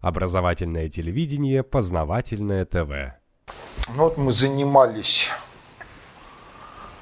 [0.00, 3.14] Образовательное телевидение, познавательное ТВ.
[3.88, 5.28] Ну вот мы занимались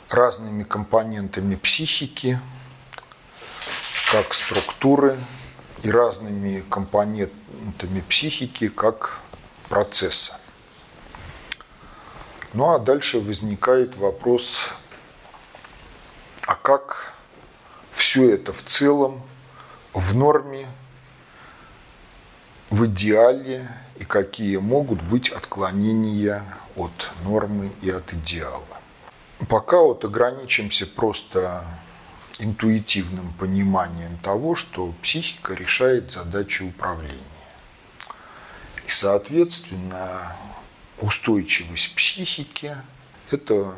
[0.08, 2.40] разными компонентами психики,
[4.10, 5.18] как структуры,
[5.82, 9.20] и разными компонентами психики, как
[9.68, 10.40] процесса.
[12.52, 14.68] Ну а дальше возникает вопрос,
[16.46, 17.14] а как
[17.92, 19.22] все это в целом
[19.92, 20.66] в норме,
[22.70, 28.64] в идеале и какие могут быть отклонения от нормы и от идеала.
[29.48, 31.64] Пока вот ограничимся просто
[32.38, 37.21] интуитивным пониманием того, что психика решает задачи управления.
[38.87, 40.37] И, соответственно,
[41.01, 42.77] устойчивость психики–
[43.30, 43.74] это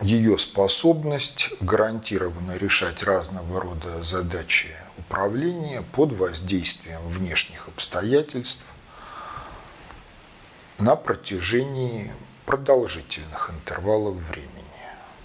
[0.00, 8.64] ее способность гарантированно решать разного рода задачи управления под воздействием внешних обстоятельств
[10.78, 12.12] на протяжении
[12.46, 14.50] продолжительных интервалов времени.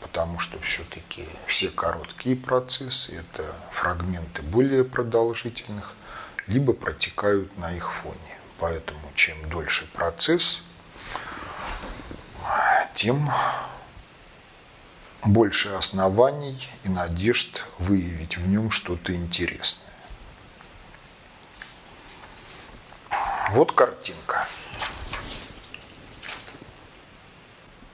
[0.02, 5.94] Потому что все-таки все короткие процессы– это фрагменты более продолжительных,
[6.48, 8.38] либо протекают на их фоне.
[8.60, 10.62] Поэтому чем дольше процесс,
[12.94, 13.30] тем
[15.26, 19.86] больше оснований и надежд выявить в нем что-то интересное.
[23.52, 24.48] Вот картинка.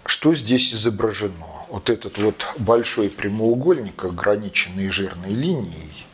[0.05, 1.65] Что здесь изображено?
[1.69, 6.05] Вот этот вот большой прямоугольник, ограниченный жирной линией,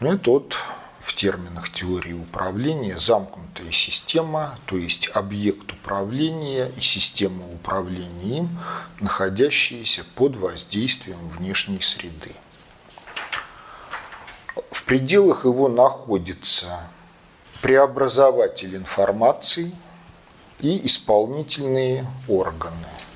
[0.00, 0.56] ну, это вот
[1.04, 8.58] в терминах теории управления замкнутая система, то есть объект управления и система управления им,
[9.00, 12.32] находящиеся под воздействием внешней среды.
[14.70, 16.88] В пределах его находится
[17.60, 19.72] преобразователь информации
[20.60, 22.88] и исполнительные органы–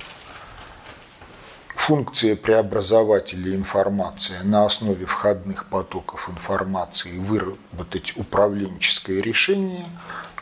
[1.78, 9.86] функция преобразователя информации на основе входных потоков информации выработать управленческое решение,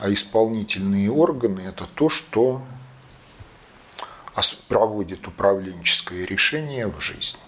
[0.01, 2.63] а исполнительные органы– это то, что
[4.69, 7.41] проводит управленческое решение в жизни.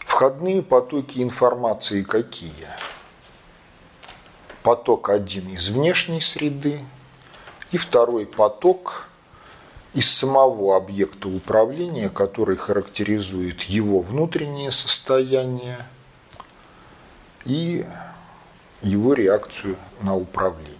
[0.00, 2.68] Входные потоки информации какие?
[4.62, 6.84] Поток один из внешней среды
[7.70, 9.08] и второй поток
[9.98, 15.88] из самого объекта управления, который характеризует его внутреннее состояние
[17.44, 17.84] и
[18.80, 20.78] его реакцию на управление.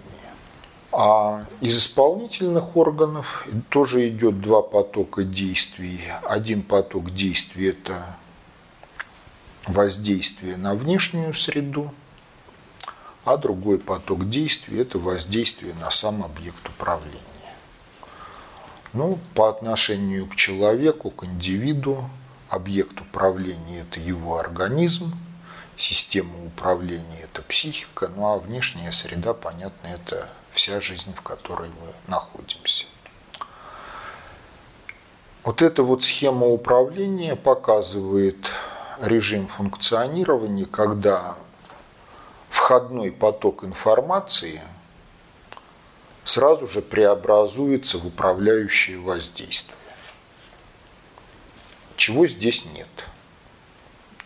[0.93, 6.01] А из исполнительных органов тоже идет два потока действий.
[6.23, 8.17] Один поток действий– это
[9.67, 11.93] воздействие на внешнюю среду,
[13.25, 17.28] а другой поток действий– это воздействие на сам объект управления.
[18.95, 22.09] Ну, по отношению к человеку, к индивиду,
[22.49, 25.13] объект управления– это его организм,
[25.77, 31.93] система управления– это психика, ну а внешняя среда, понятно, это вся жизнь, в которой мы
[32.07, 32.87] находимся.
[35.45, 38.51] Вот эта вот схема управления показывает
[39.03, 41.37] режим функционирования, когда
[42.49, 44.63] входной поток информации–
[46.29, 49.79] сразу же преобразуется в управляющее воздействие.
[51.97, 52.89] Чего здесь нет?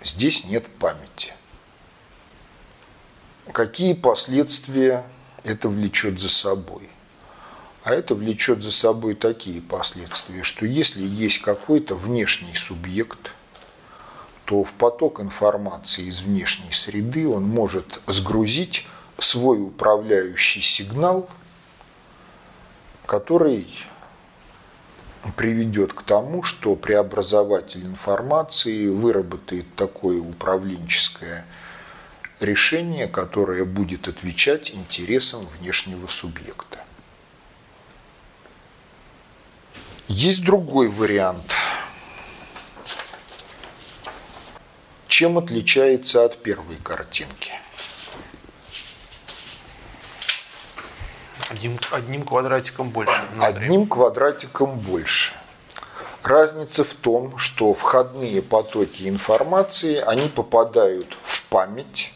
[0.03, 1.33] Здесь нет памяти.
[3.53, 5.05] Какие последствия
[5.45, 6.89] это влечет за собой?
[7.85, 13.31] А это влечет за собой такие последствия, что если есть какой-то внешний субъект,
[14.45, 18.87] то в поток информации из внешней среды он может сгрузить
[19.19, 21.31] свой управляющий сигнал–
[23.07, 23.67] который
[25.37, 31.47] приведет к тому, что преобразователь информации выработает такое управленческое
[32.41, 36.79] решение, которое будет отвечать интересам внешнего субъекта.
[40.09, 41.55] Есть другой вариант.
[45.07, 47.53] Чем отличается от первой картинки?
[51.53, 53.29] Одним, одним квадратиком больше.
[53.39, 55.35] Одним квадратиком больше.
[56.23, 62.15] Разница в том, что входные потоки информации, они попадают в память,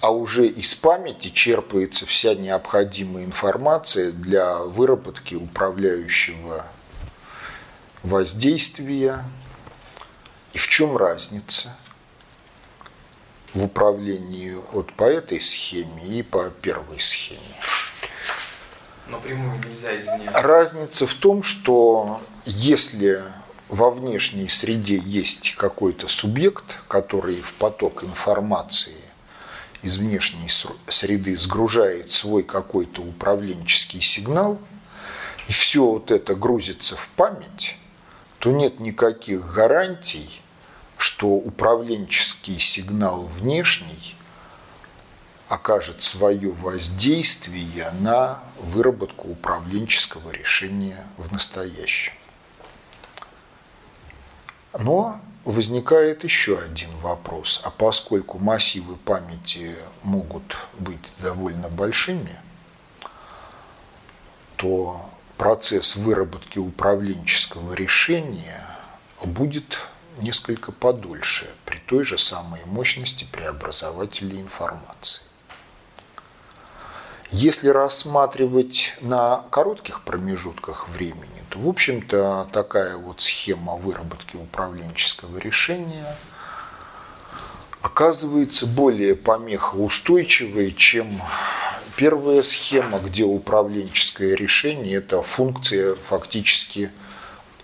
[0.00, 6.66] а уже из памяти черпается вся необходимая информация для выработки управляющего
[8.02, 9.24] воздействия.
[10.54, 11.76] И в чем разница?
[13.54, 17.40] в управлении вот по этой схеме и по первой схеме.
[19.08, 20.30] Напрямую нельзя извне.
[20.30, 23.22] Разница в том, что если
[23.68, 28.96] во внешней среде есть какой-то субъект, который в поток информации
[29.82, 30.48] из внешней
[30.88, 34.58] среды сгружает свой какой-то управленческий сигнал,
[35.48, 37.76] и все вот это грузится в память,
[38.38, 40.40] то нет никаких гарантий,
[40.96, 44.14] что управленческий сигнал внешний
[45.52, 52.14] окажет свое воздействие на выработку управленческого решения в настоящем.
[54.72, 57.60] Но возникает еще один вопрос.
[57.64, 62.40] А поскольку массивы памяти могут быть довольно большими,
[64.56, 68.66] то процесс выработки управленческого решения
[69.22, 69.78] будет
[70.16, 75.20] несколько подольше при той же самой мощности преобразователей информации.
[77.32, 86.18] Если рассматривать на коротких промежутках времени, то, в общем-то, такая вот схема выработки управленческого решения
[87.80, 91.22] оказывается более помехоустойчивой, чем
[91.96, 96.90] первая схема, где управленческое решение– это функция фактически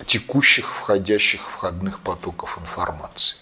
[0.07, 3.37] текущих входящих входных потоков информации.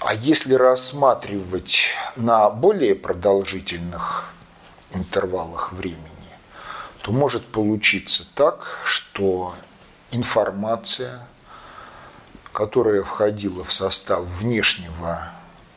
[0.00, 1.82] А если рассматривать
[2.16, 4.32] на более продолжительных
[4.92, 6.08] интервалах времени,
[7.02, 9.54] то может получиться так, что
[10.10, 11.28] информация,
[12.54, 15.32] которая входила в состав внешнего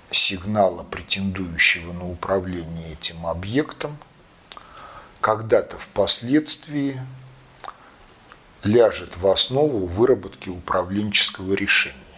[0.09, 3.97] сигнала, претендующего на управление этим объектом,
[5.19, 7.01] когда-то впоследствии
[8.63, 12.12] ляжет в основу выработки управленческого решения.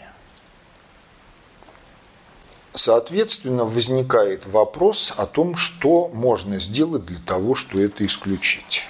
[2.75, 8.83] Соответственно, возникает вопрос о том, что можно сделать для того, чтобы это исключить.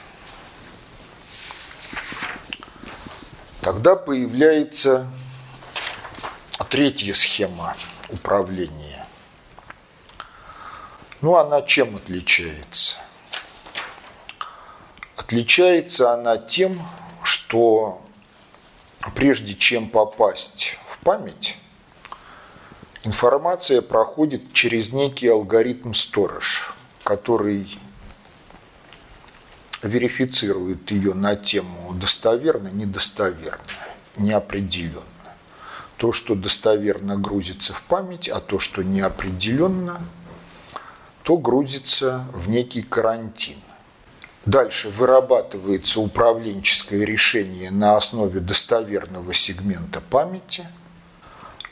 [3.61, 5.07] Тогда появляется
[6.69, 7.77] третья схема
[8.09, 9.05] управления.
[11.21, 12.97] Ну, она чем отличается?
[15.15, 16.81] Отличается она тем,
[17.23, 18.01] что
[19.13, 21.55] прежде чем попасть в память,
[23.05, 26.73] Информация проходит через некий алгоритм сторож,
[27.03, 27.77] который
[29.83, 33.61] верифицирует ее на тему достоверно, недостоверно,
[34.17, 35.03] неопределенно.
[35.97, 40.01] То, что достоверно грузится в память, а то, что неопределенно,
[41.21, 43.59] то грузится в некий карантин.
[44.47, 50.65] Дальше вырабатывается управленческое решение на основе достоверного сегмента памяти–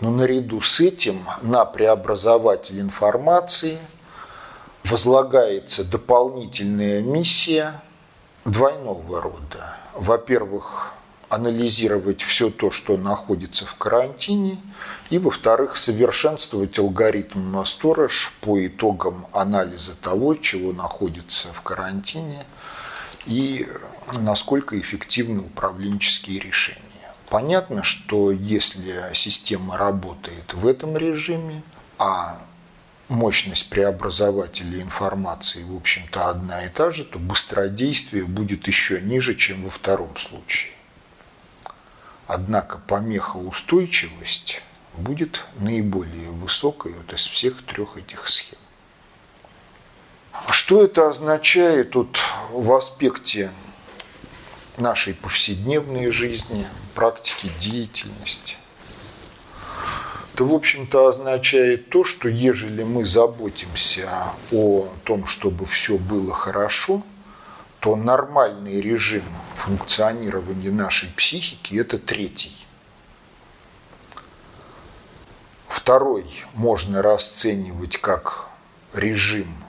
[0.03, 3.79] но наряду с этим на преобразователь информации
[4.83, 7.81] возлагается дополнительная миссия
[8.43, 9.77] двойного рода.
[9.93, 10.91] Во-первых,
[11.29, 14.57] анализировать все то, что находится в карантине,
[15.09, 22.45] и, во-вторых, совершенствовать алгоритм на сторож по итогам анализа того, чего находится в карантине,
[23.25, 23.69] и
[24.19, 26.82] насколько эффективны управленческие решения.
[27.33, 31.63] Понятно, что если система работает в этом режиме,
[31.97, 32.39] а
[33.09, 39.63] мощность преобразователя информации, в общем-то, одна и та же, то быстродействие будет еще ниже, чем
[39.63, 40.73] во втором случае.
[42.27, 44.61] Однако помехоустойчивость
[44.95, 48.59] будет наиболее высокой вот из всех трех этих схем.
[50.51, 52.15] Что это означает вот
[52.51, 53.49] в аспекте
[54.77, 58.55] нашей повседневной жизни, практики деятельности,
[60.35, 67.03] то, в общем-то, означает то, что ежели мы заботимся о том, чтобы все было хорошо,
[67.79, 69.25] то нормальный режим
[69.57, 72.55] функционирования нашей психики– это третий.
[75.67, 78.47] Второй можно расценивать как
[78.93, 79.62] режим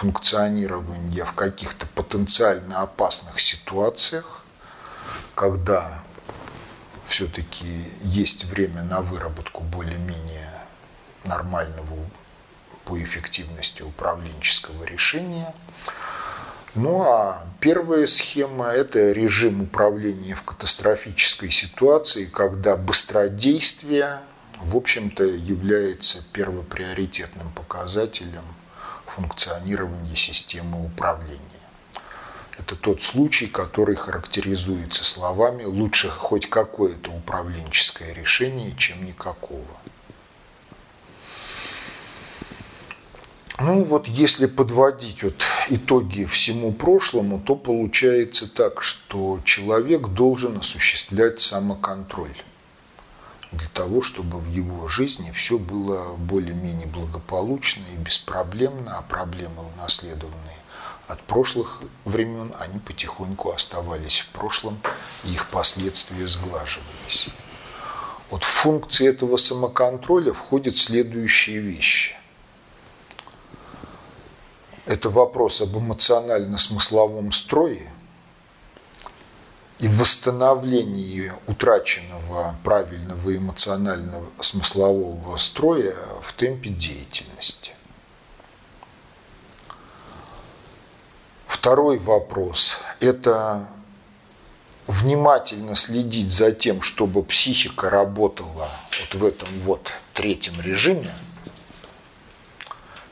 [0.00, 4.42] функционирования в каких-то потенциально опасных ситуациях,
[5.34, 6.02] когда
[7.06, 10.50] все-таки есть время на выработку более-менее
[11.24, 11.96] нормального
[12.84, 15.54] по эффективности управленческого решения.
[16.74, 24.20] Ну а первая схема– это режим управления в катастрофической ситуации, когда быстродействие,
[24.60, 28.44] в общем-то, является первоприоритетным показателем
[29.16, 31.40] функционирования системы управления.
[32.58, 39.64] Это тот случай, который характеризуется словами «лучше хоть какое-то управленческое решение, чем никакого».
[43.58, 51.40] Ну вот если подводить вот итоги всему прошлому, то получается так, что человек должен осуществлять
[51.40, 52.36] самоконтроль
[53.56, 60.58] для того, чтобы в его жизни все было более-менее благополучно и беспроблемно, а проблемы унаследованные
[61.08, 64.78] от прошлых времен, они потихоньку оставались в прошлом,
[65.24, 67.28] и их последствия сглаживались.
[68.30, 72.16] Вот в функции этого самоконтроля входят следующие вещи.
[74.84, 77.92] Это вопрос об эмоционально-смысловом строе
[79.78, 87.72] и восстановлении утраченного правильного эмоционального смыслового строя в темпе деятельности.
[91.46, 93.68] Второй вопрос– это
[94.86, 101.10] внимательно следить за тем, чтобы психика работала вот в этом вот третьем режиме,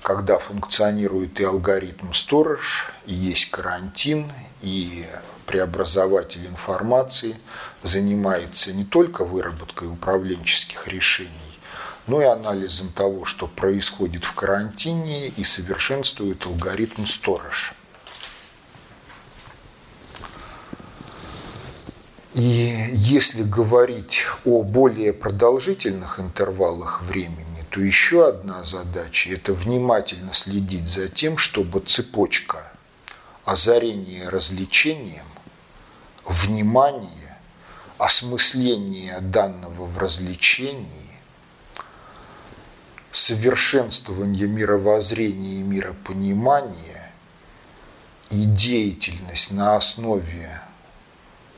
[0.02, 5.06] когда функционирует и алгоритм сторож, и есть карантин, и
[5.46, 7.36] преобразователь информации
[7.82, 11.58] занимается не только выработкой управленческих решений,
[12.06, 17.74] но и анализом того, что происходит в карантине, и совершенствует алгоритм сторож–
[22.34, 30.88] И если говорить о более продолжительных интервалах времени, то еще одна задача– это внимательно следить
[30.88, 32.72] за тем, чтобы цепочка
[33.44, 35.26] озарения развлечением,
[36.24, 37.36] внимание,
[37.98, 41.20] осмысление данного в развлечении,
[43.10, 47.12] совершенствование мировоззрения и миропонимания
[48.30, 50.60] и деятельность на основе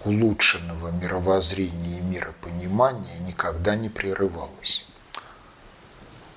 [0.05, 4.87] улучшенного мировоззрения и миропонимания никогда не прерывалось.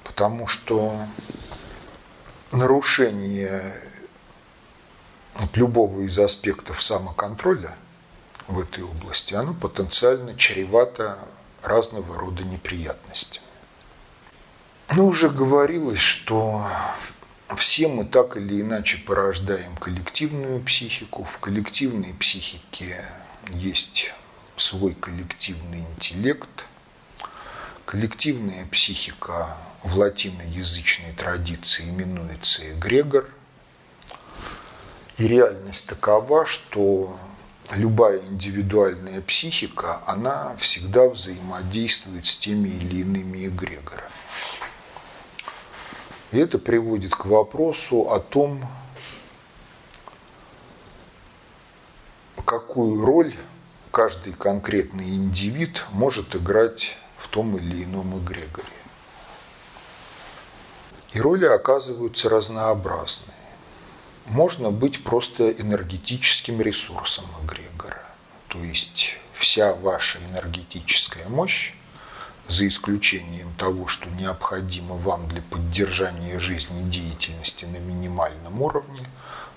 [0.03, 1.05] Потому что
[2.51, 3.75] нарушение
[5.53, 7.75] любого из аспектов самоконтроля
[8.49, 11.19] в этой области, оно потенциально чревато
[11.61, 13.45] разного рода неприятностями.
[14.95, 16.67] Ну, уже говорилось, что
[17.55, 21.25] все мы так или иначе порождаем коллективную психику.
[21.25, 23.05] В коллективной психике
[23.49, 24.11] есть
[24.57, 26.65] свой коллективный интеллект.
[27.85, 33.29] Коллективная психика в латиноязычной традиции именуется эгрегор.
[35.17, 37.19] И реальность такова, что
[37.75, 44.09] любая индивидуальная психика, она всегда взаимодействует с теми или иными эгрегорами.
[46.31, 48.67] И это приводит к вопросу о том,
[52.45, 53.35] какую роль
[53.91, 58.67] каждый конкретный индивид может играть в том или ином эгрегоре.
[61.11, 63.38] И роли оказываются разнообразные.
[64.29, 68.01] Можно быть просто энергетическим ресурсом эгрегора.
[68.47, 71.73] То есть вся ваша энергетическая мощь,
[72.47, 79.07] за исключением того, что необходимо вам для поддержания жизнедеятельности на минимальном уровне,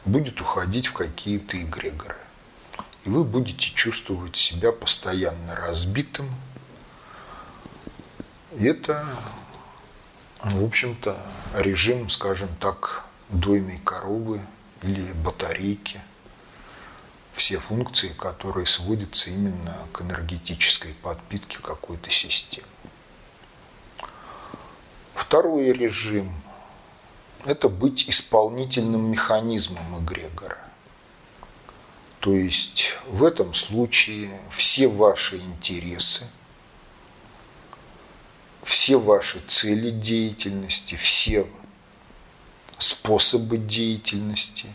[0.05, 2.17] будет уходить в какие-то эгрегоры
[3.05, 6.31] и вы будете чувствовать себя постоянно разбитым.
[8.57, 9.05] И это,
[10.41, 11.17] в общем-то,
[11.55, 14.43] режим, скажем так, дойной коровы
[14.83, 16.01] или батарейки.
[17.35, 22.67] Все функции, которые сводятся именно к энергетической подпитке какой-то системы.
[25.15, 26.35] Второй режим–
[27.45, 30.59] это быть исполнительным механизмом эгрегора.
[32.21, 36.27] То есть в этом случае все ваши интересы,
[38.63, 41.49] все ваши цели деятельности, все
[42.83, 44.67] способы деятельности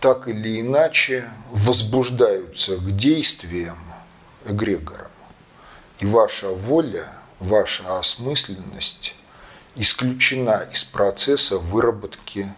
[0.00, 3.78] так или иначе возбуждаются к действиям
[4.44, 5.10] эгрегором.
[5.98, 7.08] И ваша воля,
[7.40, 9.14] ваша осмысленность
[9.74, 12.52] исключена из процесса выработки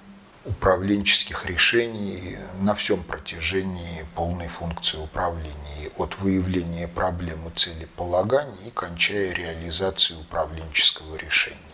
[0.45, 10.21] управленческих решений на всем протяжении полной функции управления, от выявления проблемы целеполагания и кончая реализацией
[10.21, 11.68] управленческого решения.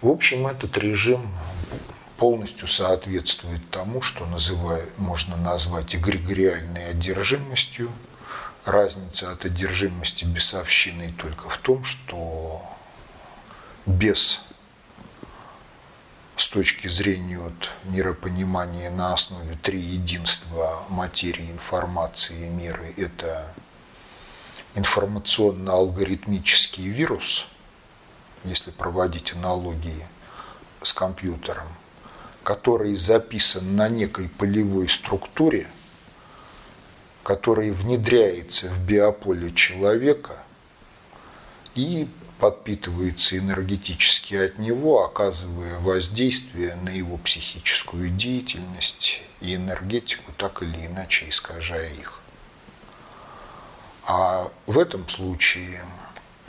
[0.00, 1.28] В общем, этот режим
[2.18, 7.90] полностью соответствует тому, что называю, можно назвать эгрегориальной одержимостью.
[8.64, 12.62] Разница от одержимости бесовщиной только в том, что
[13.86, 14.44] без
[16.36, 23.52] с точки зрения вот миропонимания на основе три единства материи, информации и меры– это
[24.76, 27.48] информационно-алгоритмический вирус,
[28.44, 30.06] если проводить аналогии
[30.82, 31.68] с компьютером,
[32.42, 35.68] который записан на некой полевой структуре,
[37.22, 40.42] который внедряется в биополе человека
[41.74, 50.86] и подпитывается энергетически от него, оказывая воздействие на его психическую деятельность и энергетику, так или
[50.86, 52.20] иначе искажая их.
[54.04, 55.84] А в этом случае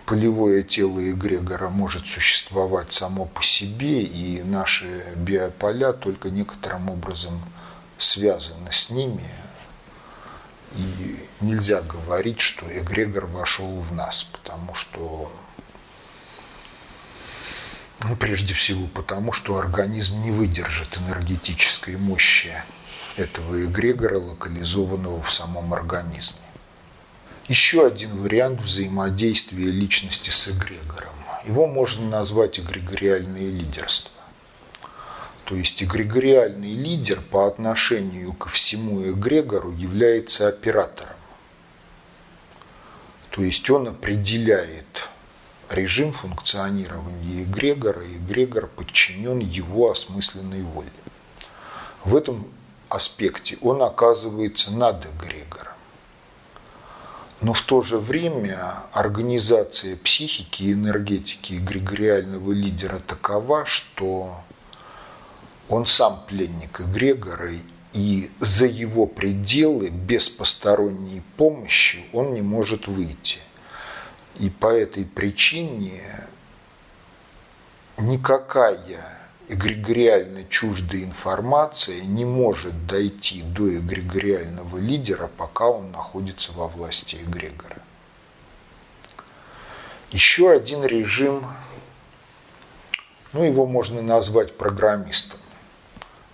[0.09, 7.39] полевое тело эгрегора может существовать само по себе, и наши биополя только некоторым образом
[7.99, 9.29] связаны с ними.
[10.75, 15.31] И нельзя говорить, что эгрегор вошел в нас, потому что
[17.99, 22.53] ну, прежде всего потому, что организм не выдержит энергетической мощи
[23.15, 26.48] этого эгрегора, локализованного в самом организме.
[27.49, 31.15] Еще один вариант взаимодействия личности с эгрегором.
[31.47, 34.11] Его можно назвать эгрегориальное лидерство.
[35.45, 41.15] То есть эгрегориальный лидер по отношению ко всему эгрегору является оператором.
[43.31, 45.09] То есть он определяет
[45.71, 50.91] режим функционирования эгрегора, и эгрегор подчинен его осмысленной воле.
[52.03, 52.47] В этом
[52.89, 55.78] аспекте он оказывается над эгрегором.
[57.41, 64.35] Но в то же время организация психики и энергетики эгрегориального лидера такова, что
[65.69, 67.51] он сам пленник эгрегора,
[67.93, 73.39] и за его пределы без посторонней помощи он не может выйти.
[74.35, 76.01] И по этой причине
[77.97, 79.18] никакая
[79.49, 87.81] эгрегориально чуждая информация не может дойти до эгрегориального лидера, пока он находится во власти эгрегора.
[90.11, 91.47] Еще один режим,
[93.33, 95.39] ну его можно назвать программистом.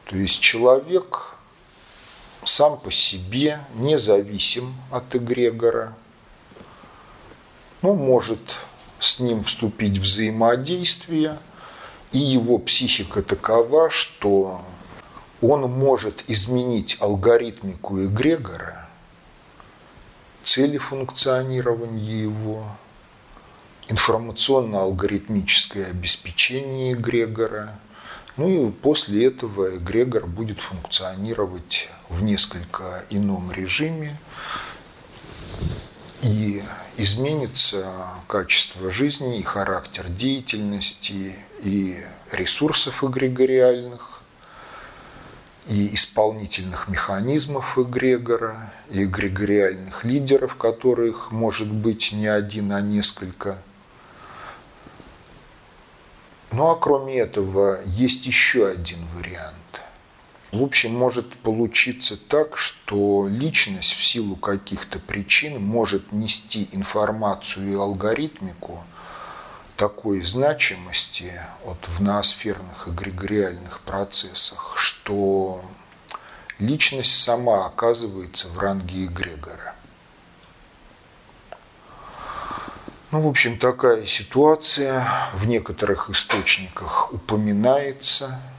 [0.05, 1.37] То есть человек
[2.43, 5.95] сам по себе независим от эгрегора,
[7.81, 8.39] ну, может
[8.99, 11.39] с ним вступить в взаимодействие–
[12.15, 14.61] и его психика такова, что
[15.41, 18.87] он может изменить алгоритмику эгрегора,
[20.41, 22.63] цели функционирования его,
[23.89, 27.77] информационно-алгоритмическое обеспечение эгрегора.
[28.37, 34.17] Ну и после этого эгрегор будет функционировать в несколько ином режиме,
[36.21, 36.63] и
[36.95, 37.85] изменится
[38.27, 44.21] качество жизни и характер деятельности и ресурсов эгрегориальных,
[45.67, 53.57] и исполнительных механизмов эгрегора, и эгрегориальных лидеров, которых может быть не один, а несколько.
[56.51, 59.55] Ну а кроме этого есть еще один вариант.
[60.51, 67.75] В общем, может получиться так, что личность в силу каких-то причин может нести информацию и
[67.75, 68.83] алгоритмику
[69.75, 71.33] такой значимости
[71.63, 75.63] вот, в ноосферных эгрегориальных процессах, что
[76.59, 79.75] личность сама оказывается в ранге эгрегора.
[83.11, 88.41] Ну, в общем, такая ситуация в некоторых источниках упоминается–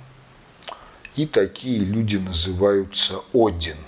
[1.16, 3.78] и такие люди называются Один,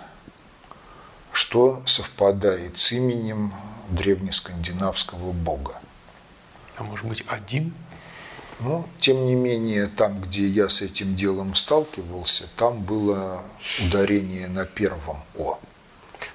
[1.31, 3.53] что совпадает с именем
[3.91, 5.78] древнескандинавского бога.
[6.79, 7.75] А может быть один?
[8.61, 13.43] Ну, тем не менее, там, где я с этим делом сталкивался, там было
[13.81, 15.59] ударение на первом О.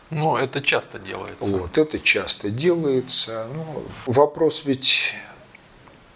[0.09, 1.57] Ну, это часто делается.
[1.57, 3.47] Вот, это часто делается.
[3.53, 5.15] Ну, вопрос ведь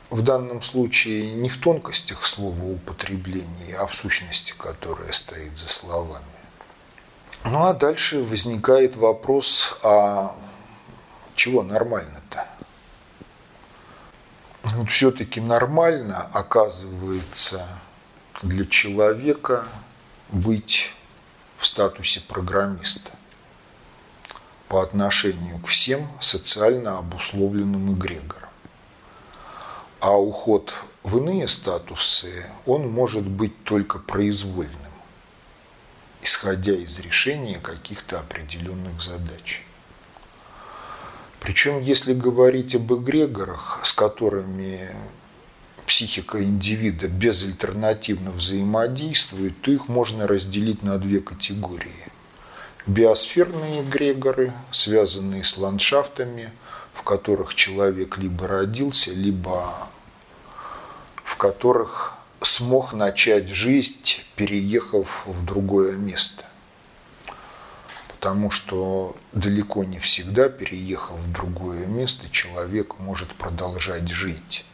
[0.09, 6.25] в данном случае не в тонкостях слова употребления, а в сущности, которая стоит за словами.
[7.43, 10.35] Ну а дальше возникает вопрос, а
[11.35, 12.45] чего нормально-то?
[14.73, 17.67] Ну, все-таки нормально оказывается
[18.41, 19.65] для человека
[20.29, 20.91] быть
[21.57, 23.11] в статусе программиста
[24.67, 28.49] по отношению к всем социально обусловленным эгрегорам.
[29.99, 34.91] А уход в иные статусы, он может быть только произвольным,
[36.21, 39.63] исходя из решения каких-то определенных задач.
[41.39, 44.89] Причем, если говорить об эгрегорах, с которыми
[45.85, 52.11] психика индивида безальтернативно взаимодействует, то их можно разделить на две категории.
[52.85, 56.51] Биосферные эгрегоры, связанные с ландшафтами,
[56.93, 59.89] в которых человек либо родился, либо
[61.23, 66.46] в которых смог начать жизнь, переехав в другое место.
[68.19, 74.65] Потому что далеко не всегда, переехав в другое место, человек может продолжать жить.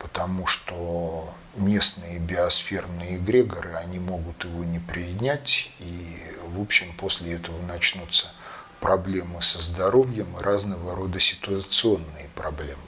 [0.00, 7.62] Потому что местные биосферные эгрегоры, они могут его не принять, и, в общем, после этого
[7.62, 8.32] начнутся
[8.80, 12.82] проблемы со здоровьем и разного рода ситуационные проблемы.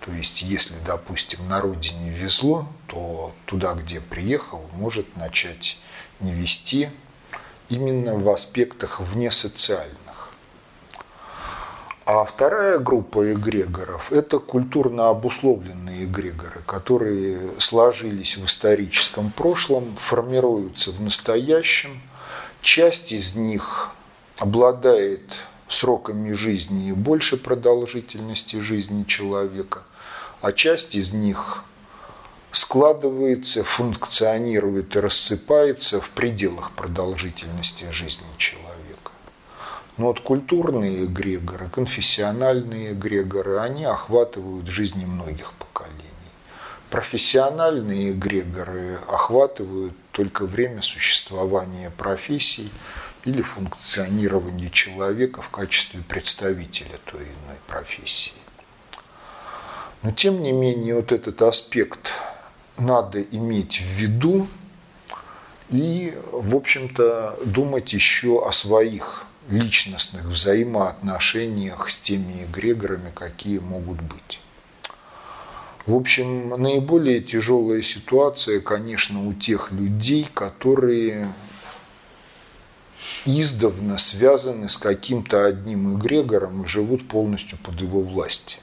[0.00, 5.78] То есть, если, допустим, на родине везло, то туда, где приехал, может начать
[6.18, 6.90] не вести
[7.68, 10.30] именно в аспектах вне социальных.
[12.04, 21.02] А вторая группа эгрегоров– это культурно обусловленные эгрегоры, которые сложились в историческом прошлом, формируются в
[21.02, 22.00] настоящем.
[22.62, 23.90] Часть из них
[24.38, 25.22] обладает
[25.68, 29.82] сроками жизни больше продолжительности жизни человека–
[30.40, 31.64] а часть из них
[32.52, 39.12] складывается, функционирует и рассыпается в пределах продолжительности жизни человека.
[39.96, 46.04] Но вот культурные эгрегоры, конфессиональные эгрегоры, они охватывают жизни многих поколений.
[46.88, 52.70] Профессиональные эгрегоры охватывают только время существования профессий
[53.24, 58.32] или функционирования человека в качестве представителя той или иной профессии.
[60.02, 62.12] Но тем не менее вот этот аспект
[62.78, 64.48] надо иметь в виду
[65.68, 74.40] и, в общем-то, думать еще о своих личностных взаимоотношениях с теми эгрегорами, какие могут быть.
[75.86, 81.32] В общем, наиболее тяжелая ситуация, конечно, у тех людей, которые
[83.24, 88.60] издавна связаны с каким-то одним эгрегором и живут полностью под его властью.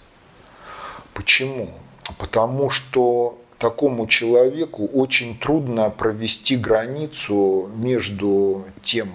[1.13, 1.73] Почему?
[2.19, 9.10] Потому что такому человеку очень трудно провести границу между тем,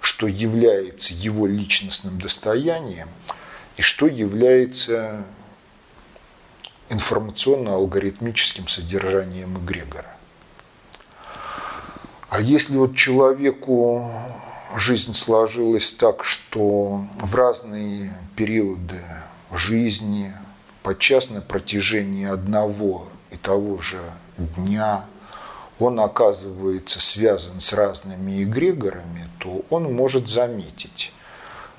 [0.00, 3.08] что является его личностным достоянием,
[3.76, 5.24] и что является
[6.88, 10.16] информационно-алгоритмическим содержанием эгрегора.
[12.28, 14.08] А если вот человеку
[14.76, 19.02] жизнь сложилась так, что в разные периоды
[19.50, 20.32] жизни,
[20.84, 24.00] подчас на протяжении одного и того же
[24.36, 25.04] дня
[25.78, 31.12] он оказывается связан с разными эгрегорами, то он может заметить,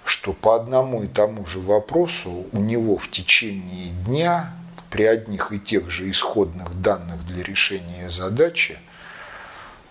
[0.06, 4.54] что по одному и тому же вопросу у него в течение дня
[4.90, 8.78] при одних и тех же исходных данных для решения задачи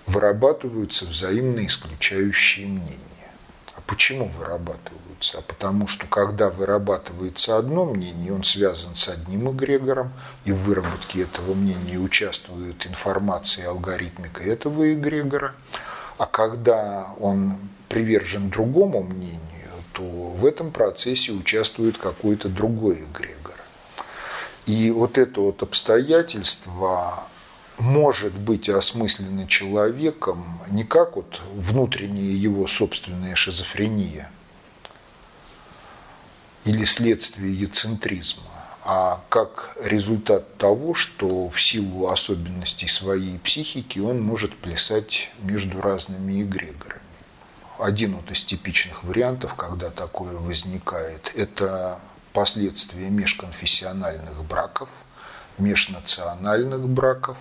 [0.06, 3.15] вырабатываются взаимно исключающие мнения.
[3.86, 5.06] Почему вырабатываются?
[5.34, 10.12] а потому что когда вырабатывается одно мнение, он связан с одним эгрегором,
[10.44, 15.54] и в выработке этого мнения участвует информация и алгоритмика этого эгрегора,
[16.18, 19.40] а когда он привержен другому мнению,
[19.92, 23.54] то в этом процессе участвует какой-то другой эгрегор.
[24.66, 27.24] И вот это вот обстоятельство
[27.78, 34.30] может быть осмыслено человеком не как вот внутренняя его собственная шизофрения–
[36.66, 38.42] или следствие яцентризма,
[38.82, 46.42] а как результат того, что в силу особенностей своей психики он может плясать между разными
[46.42, 47.00] эгрегорами.
[47.78, 52.00] Один вот из типичных вариантов, когда такое возникает, это
[52.32, 54.88] последствия межконфессиональных браков,
[55.58, 57.36] межнациональных браков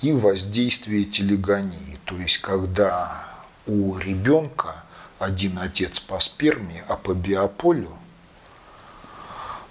[0.00, 1.98] и воздействие телегонии.
[2.04, 3.24] То есть, когда
[3.66, 4.84] у ребенка
[5.18, 7.98] один отец по сперме, а по биополю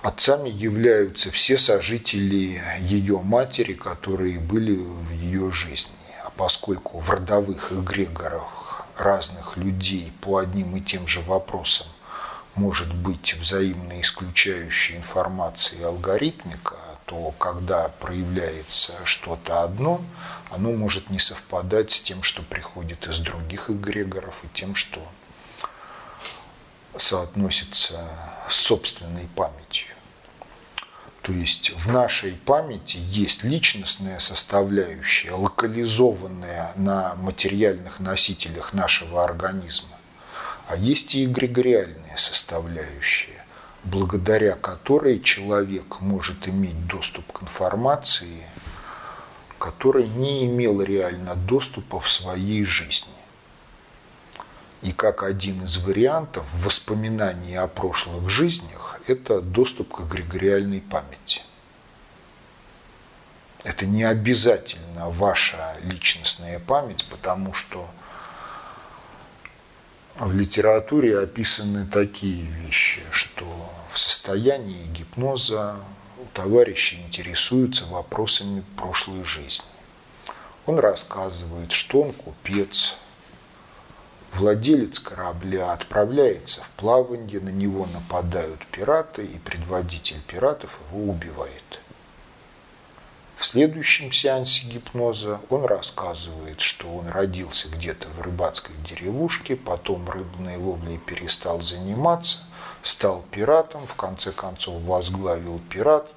[0.04, 5.92] Отцами являются все сожители ее матери, которые были в ее жизни.
[6.24, 11.88] А поскольку в родовых эгрегорах разных людей по одним и тем же вопросам
[12.54, 20.02] может быть взаимно исключающая информация алгоритмика, то когда проявляется что-то одно,
[20.52, 25.02] оно может не совпадать с тем, что приходит из других эгрегоров, и тем, что
[26.98, 28.10] соотносится
[28.50, 29.96] с собственной памятью.
[31.22, 39.98] То есть в нашей памяти есть личностная составляющая, локализованная на материальных носителях нашего организма,
[40.68, 43.37] а есть и эгрегориальная составляющая,
[43.90, 48.44] благодаря которой человек может иметь доступ к информации,
[49.60, 53.14] который не имел реально доступа в своей жизни.
[54.82, 61.42] И как один из вариантов воспоминаний о прошлых жизнях– это доступ к эгрегориальной памяти.
[63.64, 67.90] Это не обязательно ваша личностная память, потому что
[70.20, 73.46] в литературе описаны такие вещи, что
[73.94, 75.76] в состоянии гипноза
[76.20, 79.66] у товарища интересуются вопросами прошлой жизни.
[80.66, 82.96] Он рассказывает, что он купец,
[84.34, 91.80] владелец корабля отправляется в плавание, на него нападают пираты, и предводитель пиратов его убивает.
[93.38, 100.58] В следующем сеансе гипноза он рассказывает, что он родился где-то в рыбацкой деревушке, потом рыбной
[100.58, 102.46] ловлей перестал заниматься,
[102.82, 106.16] стал пиратом, в конце концов возглавил пиратов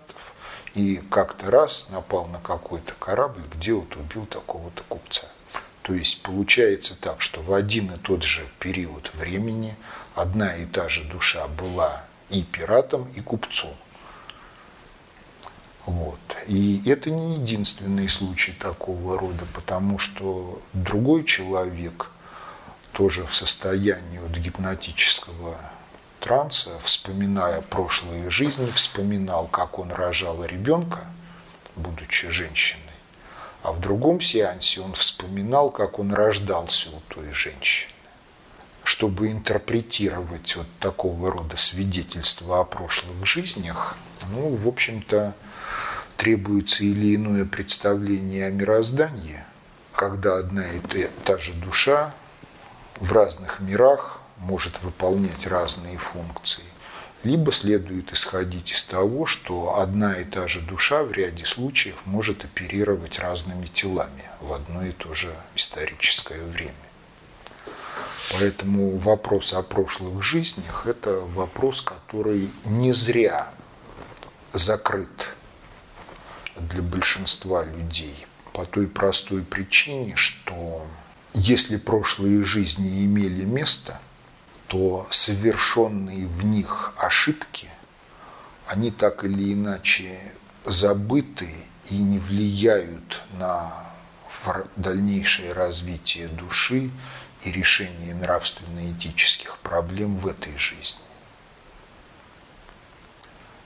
[0.75, 5.29] и как-то раз напал на какой-то корабль, где вот убил такого-то купца.
[5.83, 9.77] То есть получается так, что в один и тот же период времени
[10.15, 13.75] одна и та же душа была и пиратом, и купцом.
[15.91, 16.21] Вот.
[16.47, 22.13] И это не единственный случай такого рода, потому что другой человек
[22.93, 25.57] тоже в состоянии вот гипнотического
[26.21, 31.01] транса, вспоминая прошлые жизни, вспоминал, как он рожал ребенка,
[31.75, 32.95] будучи женщиной,
[33.65, 37.91] а в другом сеансе он вспоминал, как он рождался у той женщины.
[38.85, 43.97] Чтобы интерпретировать вот такого рода свидетельства о прошлых жизнях,
[44.31, 45.35] ну, в общем-то,
[46.21, 49.43] требуется или иное представление о мироздании,
[49.97, 52.15] когда одна и та же душа
[52.97, 56.65] в разных мирах может выполнять разные функции,
[57.23, 62.45] либо следует исходить из того, что одна и та же душа в ряде случаев может
[62.45, 66.75] оперировать разными телами в одно и то же историческое время.
[68.33, 73.49] Поэтому вопрос о прошлых жизнях– это вопрос, который не зря
[74.53, 75.35] закрыт
[76.69, 80.87] для большинства людей по той простой причине, что
[81.35, 84.01] если прошлые жизни имели место,
[84.67, 87.69] то совершенные в них ошибки,
[88.67, 90.33] они так или иначе
[90.65, 91.53] забыты
[91.89, 93.91] и не влияют на
[94.77, 96.91] дальнейшее развитие души
[97.45, 101.01] и решение нравственно-этических проблем в этой жизни.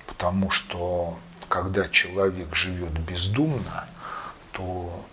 [0.07, 3.89] Потому что когда человек живет бездумно,
[4.53, 5.05] то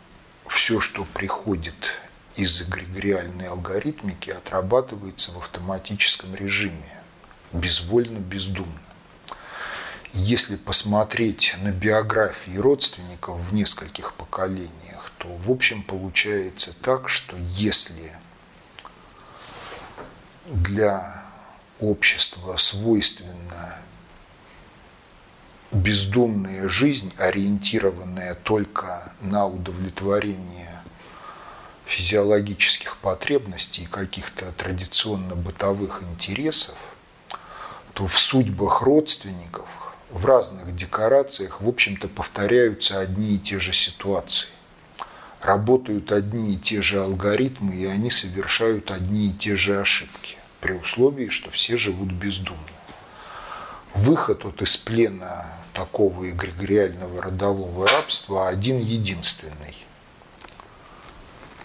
[0.47, 1.93] все, что приходит
[2.36, 7.01] из эгрегориальной алгоритмики, отрабатывается в автоматическом режиме,
[7.51, 8.82] безвольно, бездумно.
[10.13, 18.13] Если посмотреть на биографии родственников в нескольких поколениях, то в общем получается так, что если
[20.45, 21.23] для
[21.80, 23.77] общества свойственно
[25.71, 30.81] бездумная жизнь, ориентированная только на удовлетворение
[31.86, 36.77] физиологических потребностей и каких-то традиционно-бытовых интересов,
[37.93, 39.67] то в судьбах родственников
[40.10, 44.49] в разных декорациях, в общем-то, повторяются одни и те же ситуации.
[45.41, 50.73] Работают одни и те же алгоритмы, и они совершают одни и те же ошибки, при
[50.73, 52.60] условии, что все живут бездумно.
[53.93, 59.77] Выход вот из плена такого эгрегориального родового рабства один единственный.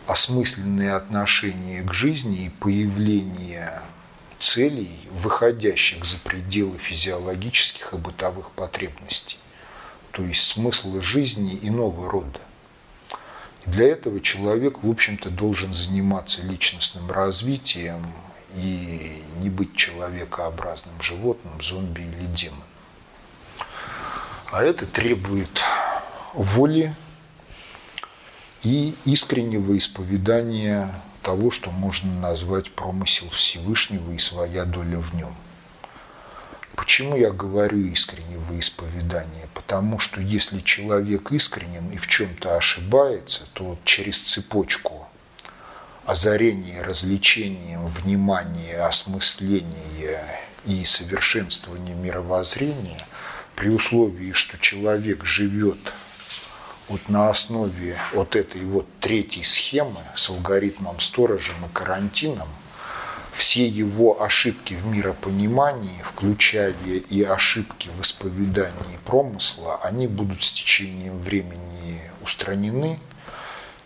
[0.07, 3.83] Осмысленные отношения к жизни и появление
[4.38, 9.38] целей, выходящих за пределы физиологических и бытовых потребностей,
[10.12, 12.40] то есть смысла жизни иного рода.
[13.66, 18.07] И для этого человек, в общем-то, должен заниматься личностным развитием
[18.55, 22.62] и не быть человекообразным животным, зомби или демоном.
[24.53, 25.61] А это требует
[26.33, 26.95] воли
[28.63, 35.35] и искреннего исповедания того, что можно назвать промысел Всевышнего и своя доля в нем.
[36.77, 39.49] Почему я говорю искреннего исповедания?
[39.53, 45.09] Потому что если человек искренен и в чем-то ошибается, то через цепочку
[46.05, 50.23] озарения, развлечения, внимания, осмысления
[50.65, 53.05] и совершенствования мировоззрения–
[53.57, 55.92] при условии, что человек живет
[56.88, 62.49] вот на основе вот этой вот третьей схемы с алгоритмом сторожем и карантином,
[63.37, 71.19] все его ошибки в миропонимании, включая и ошибки в исповедании промысла, они будут с течением
[71.19, 72.99] времени устранены,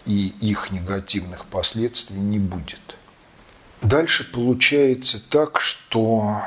[0.06, 2.96] и их негативных последствий не будет.
[3.82, 6.42] Дальше получается так, что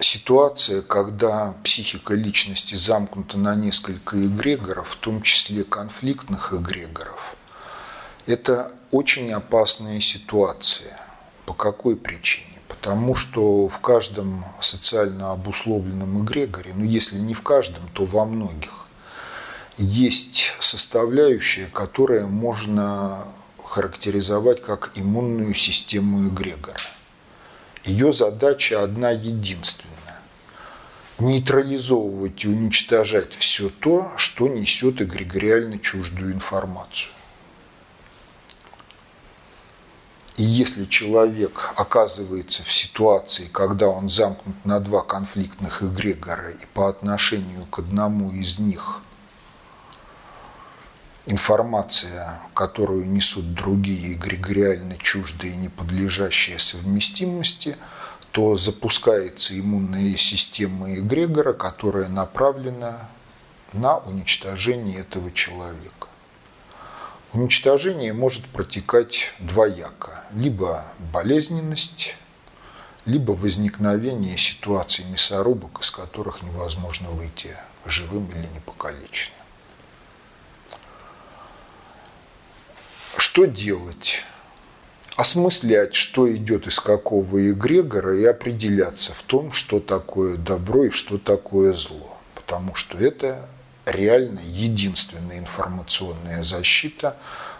[0.00, 7.36] ситуация, когда психика личности замкнута на несколько эгрегоров, в том числе конфликтных эгрегоров,
[8.26, 10.98] это очень опасная ситуация.
[11.46, 12.58] По какой причине?
[12.68, 18.86] Потому что в каждом социально обусловленном эгрегоре, ну если не в каждом, то во многих,
[19.78, 23.24] есть составляющая, которая можно
[23.64, 26.80] характеризовать как иммунную систему эгрегора.
[27.84, 29.87] Ее задача одна единственная–
[31.20, 37.10] нейтрализовывать и уничтожать все то, что несет эгрегориально чуждую информацию.
[40.36, 46.88] И если человек оказывается в ситуации, когда он замкнут на два конфликтных эгрегора, и по
[46.88, 49.02] отношению к одному из них
[51.26, 57.76] информация, которую несут другие эгрегориально чуждые, не подлежащие совместимости,
[58.38, 63.08] то запускается иммунная система эгрегора, которая направлена
[63.72, 66.06] на уничтожение этого человека.
[67.32, 70.22] Уничтожение может протекать двояко.
[70.32, 72.14] Либо болезненность,
[73.06, 79.34] либо возникновение ситуаций мясорубок, из которых невозможно выйти живым или непокалеченным.
[83.16, 84.22] Что делать?
[85.18, 91.18] Осмыслять, что идет из какого эгрегора и определяться в том, что такое добро и что
[91.18, 92.16] такое зло.
[92.36, 93.48] Потому что это
[93.84, 97.16] реально единственная информационная защита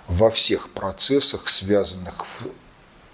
[0.07, 2.27] во всех процессах, связанных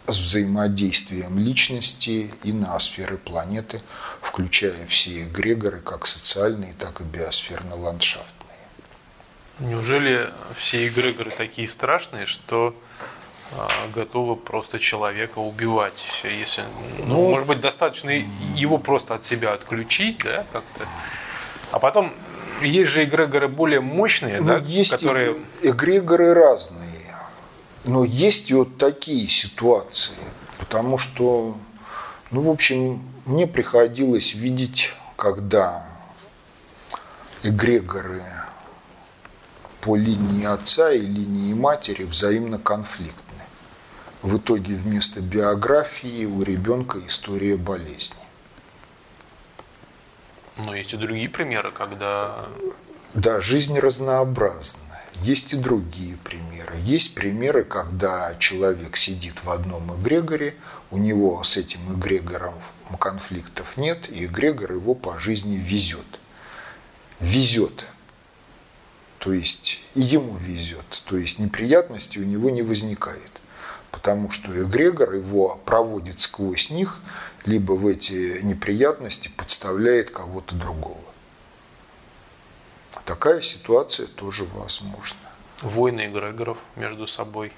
[0.06, 3.80] с взаимодействием личности и ноосферы планеты,
[4.20, 8.26] включая все эгрегоры, как социальные, так и биосферно-ландшафтные.
[9.60, 12.78] Неужели все эгрегоры такие страшные, что
[13.94, 16.06] готовы просто человека убивать.
[16.24, 16.64] Если,
[16.98, 18.10] ну, ну, может быть, достаточно
[18.54, 20.86] его просто от себя отключить, да, как-то.
[21.70, 22.12] А потом
[22.62, 25.36] есть же эгрегоры более мощные, ну, да, есть которые...
[25.62, 26.90] эгрегоры разные.
[27.84, 30.14] Но есть и вот такие ситуации.
[30.58, 31.56] Потому что,
[32.30, 35.86] ну, в общем, мне приходилось видеть, когда
[37.42, 38.22] эгрегоры
[39.80, 43.23] по линии отца и линии матери взаимно конфликтны.
[44.24, 48.16] В итоге вместо биографии у ребенка история болезни.
[50.56, 52.46] Но есть и другие примеры, когда...
[53.12, 54.80] Да, жизнь разнообразна.
[55.16, 56.72] Есть и другие примеры.
[56.84, 60.54] Есть примеры, когда человек сидит в одном эгрегоре,
[60.90, 62.54] у него с этим эгрегором
[62.98, 66.18] конфликтов нет, и эгрегор его по жизни везет.
[67.20, 67.88] Везет.
[69.18, 71.02] То есть и ему везет.
[71.04, 73.42] То есть неприятностей у него не возникает.
[73.94, 76.98] Потому что эгрегор его проводит сквозь них
[77.44, 80.98] либо в эти неприятности подставляет кого-то другого.
[83.04, 85.16] Такая ситуация тоже возможна.
[85.62, 87.52] Войны эгрегоров между собой.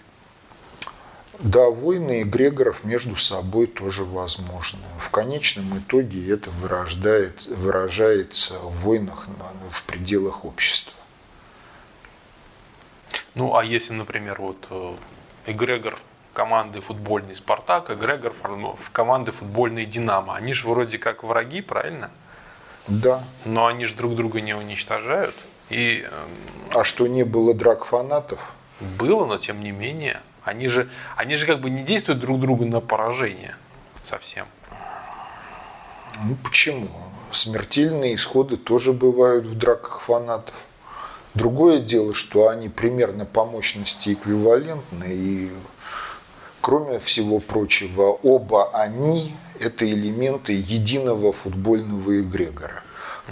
[1.38, 4.80] Да, войны эгрегоров между собой тоже возможны.
[5.00, 9.26] В конечном итоге это вырождает, выражается в войнах
[9.70, 10.92] в пределах общества.
[13.34, 14.96] Ну, а если, например, вот э,
[15.46, 15.98] эгрегор
[16.36, 20.36] команды футбольный «Спартак», Эгрегор в команды футбольной «Динамо».
[20.36, 22.10] Они же вроде как враги, правильно?
[22.86, 23.24] Да.
[23.46, 25.34] Но они же друг друга не уничтожают.
[25.70, 26.02] И...
[26.02, 28.38] Эм, а что, не было драк фанатов?
[28.98, 30.20] Было, но тем не менее.
[30.44, 33.56] Они же, они же как бы не действуют друг другу на поражение
[34.04, 34.46] совсем.
[36.22, 36.90] Ну почему?
[37.32, 40.54] Смертельные исходы тоже бывают в драках фанатов.
[41.34, 45.50] Другое дело, что они примерно по мощности эквивалентны и
[46.66, 52.82] Кроме всего прочего, оба они– это элементы единого футбольного эгрегора.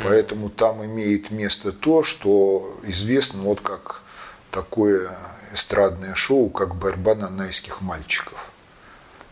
[0.05, 4.03] Поэтому там имеет место то, что известно вот как
[4.53, 5.19] такое
[5.53, 8.39] эстрадное шоу, как борьба нанайских мальчиков.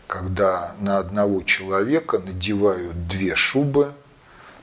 [0.07, 3.93] Когда на одного человека надевают две шубы,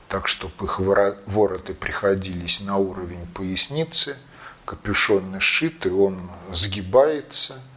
[0.07, 4.17] так, чтобы их вороты приходились на уровень поясницы,
[4.65, 7.55] капюшон нашит, и он сгибается–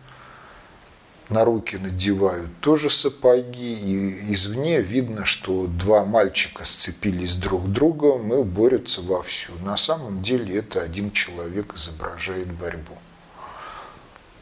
[1.29, 8.33] на руки надевают тоже сапоги, и извне видно, что два мальчика сцепились друг с другом
[8.33, 9.53] и борются вовсю.
[9.63, 12.99] На самом деле это один человек изображает борьбу.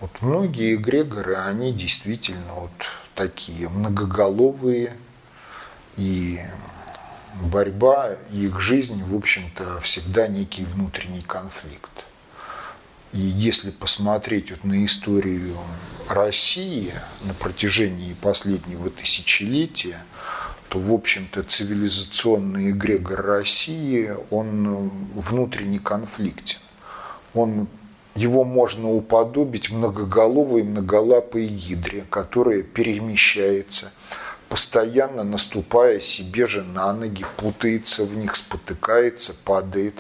[0.01, 2.73] Вот многие эгрегоры, они действительно вот
[3.15, 4.97] такие многоголовые,
[5.97, 6.41] и
[7.41, 11.91] борьба, их жизнь, в общем-то, всегда некий внутренний конфликт.
[13.13, 15.59] И если посмотреть вот на историю
[16.09, 16.93] России
[17.23, 20.05] на протяжении последнего тысячелетия,
[20.69, 26.59] то, в общем-то, цивилизационный эгрегор России, он внутренне конфликтен.
[27.35, 27.69] Он,
[28.15, 33.93] его можно уподобить многоголовой, многолапой гидре, которая перемещается–
[34.53, 39.95] постоянно наступая себе же на ноги, путается в них, спотыкается, падает,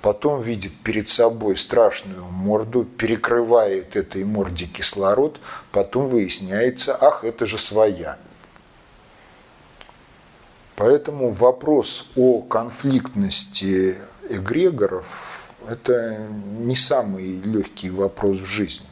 [0.00, 5.38] потом видит перед собой страшную морду, перекрывает этой морде кислород,
[5.72, 8.16] потом выясняется, ах, это же своя.
[10.74, 15.04] Поэтому вопрос о конфликтности эгрегоров–
[15.68, 16.16] это
[16.58, 18.88] не самый легкий вопрос в жизни.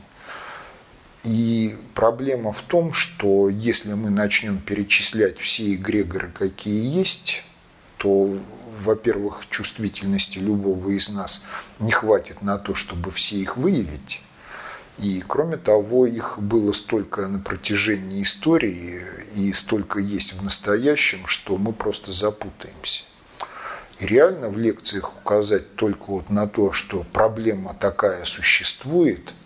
[1.26, 7.42] И проблема в том, что если мы начнем перечислять все эгрегоры, какие есть,
[7.96, 8.38] то,
[8.84, 11.42] во-первых, чувствительности любого из нас
[11.80, 14.22] не хватит на то, чтобы все их выявить.
[14.98, 19.02] И, кроме того, их было столько на протяжении истории
[19.34, 23.02] и столько есть в настоящем, что мы просто запутаемся.
[23.98, 29.34] И реально в лекциях указать только вот на то, что проблема такая существует–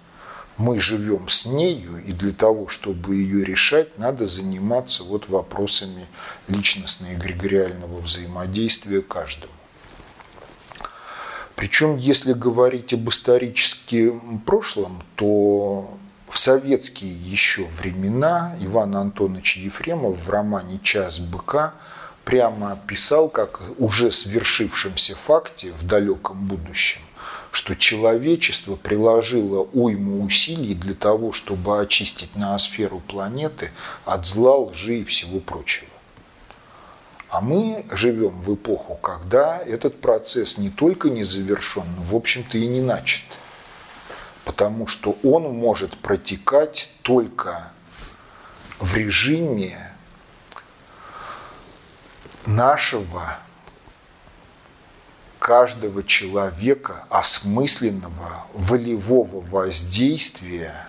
[0.61, 6.07] мы живем с нею, и для того, чтобы ее решать, надо заниматься вот вопросами
[6.49, 9.55] личностного и эгрегориального взаимодействия каждому.
[11.55, 15.99] Причем, если говорить об историческом прошлом, то
[16.29, 21.73] в советские еще времена Иван Антонович Ефремов в романе «Час быка»
[22.25, 27.01] прямо описал, как уже свершившемся факте в далеком будущем,
[27.53, 33.73] что человечество приложило уйму усилий для того, чтобы очистить ноосферу планеты
[34.05, 35.89] от зла, лжи и всего прочего.
[37.29, 42.59] А мы живем в эпоху, когда этот процесс не только не завершен, но, в общем-то,
[42.59, 43.23] и не начат.
[44.45, 47.71] Потому что он может протекать только
[48.81, 49.93] в режиме
[52.47, 53.39] нашего
[55.41, 60.87] каждого человека осмысленного волевого воздействия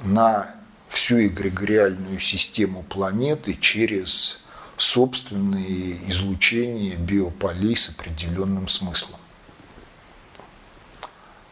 [0.00, 0.54] на
[0.88, 4.44] всю эгрегориальную систему планеты через
[4.76, 9.18] собственные излучения биополей с определенным смыслом.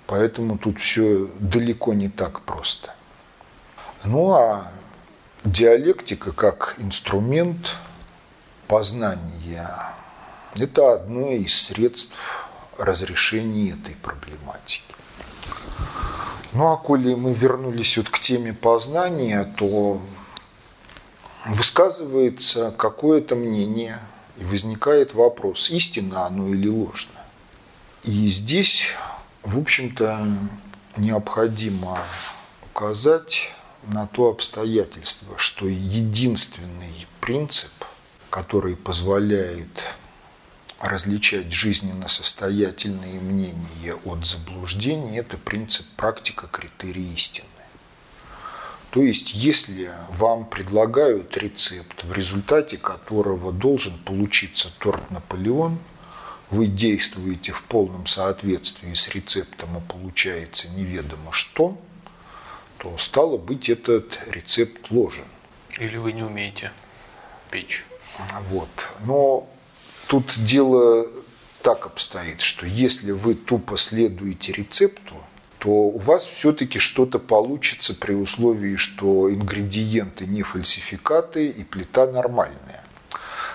[0.07, 2.95] Поэтому тут все далеко не так просто.
[4.05, 4.71] Ну а
[5.45, 7.75] диалектика как инструмент
[8.69, 9.69] познания–
[10.59, 12.15] это одно из средств
[12.79, 14.83] разрешения этой проблематики.
[16.53, 20.01] Ну а коли мы вернулись вот к теме познания, то
[21.47, 24.01] высказывается какое-то мнение,
[24.39, 27.21] и возникает вопрос, истинно оно или ложно.
[28.03, 28.85] И здесь,
[29.43, 30.27] в общем-то,
[30.97, 31.99] необходимо
[32.71, 33.51] указать
[33.87, 37.73] на то обстоятельство, что единственный принцип,
[38.31, 39.83] который позволяет
[40.81, 47.47] различать жизненно состоятельные мнения от заблуждений, это принцип практика критерии истины.
[48.91, 55.79] То есть, если вам предлагают рецепт, в результате которого должен получиться торт Наполеон,
[56.51, 61.77] вы действуете в полном соответствии с рецептом, и получается неведомо что,
[62.79, 65.27] то стало быть этот рецепт ложен.
[65.79, 66.73] Или вы не умеете
[67.51, 67.85] печь.
[68.49, 68.69] Вот.
[69.01, 69.49] Но
[70.07, 71.07] Тут дело
[71.63, 75.15] так обстоит, что если вы тупо следуете рецепту,
[75.59, 82.85] то у вас все-таки что-то получится при условии, что ингредиенты не фальсификаты и плита нормальная.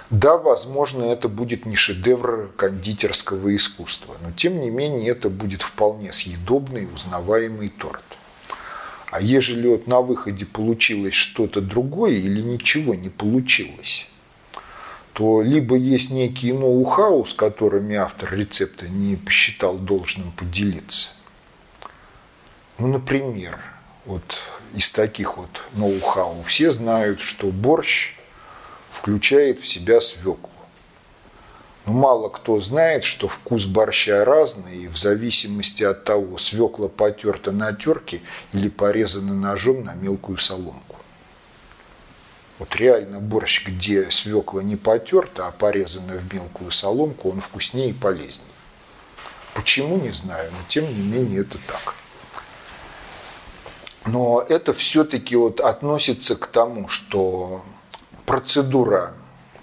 [0.10, 6.12] Да, возможно, это будет не шедевр кондитерского искусства, но тем не менее это будет вполне
[6.12, 8.04] съедобный узнаваемый торт.
[9.10, 14.11] А ежели вот на выходе получилось что-то другое или ничего не получилось,
[15.14, 21.12] то либо есть некие ноу-хау, с которыми автор рецепта не посчитал должным поделиться.
[22.78, 23.60] Ну, например,
[24.06, 24.38] вот
[24.74, 28.16] из таких вот ноу-хау все знают, что борщ
[28.92, 30.50] включает в себя свеклу.
[31.86, 37.52] Но мало кто знает, что вкус борща разный, и в зависимости от того, свекла потерта
[37.52, 38.22] на терке
[38.54, 40.91] или порезана ножом на мелкую соломку.
[42.62, 47.94] Вот реально борщ, где свекла не потерта, а порезана в мелкую соломку, он вкуснее и
[47.94, 48.54] полезнее.
[49.56, 51.96] Почему, не знаю, но тем не менее это так.
[54.06, 57.66] Но это все-таки вот относится к тому, что
[58.28, 59.16] процедура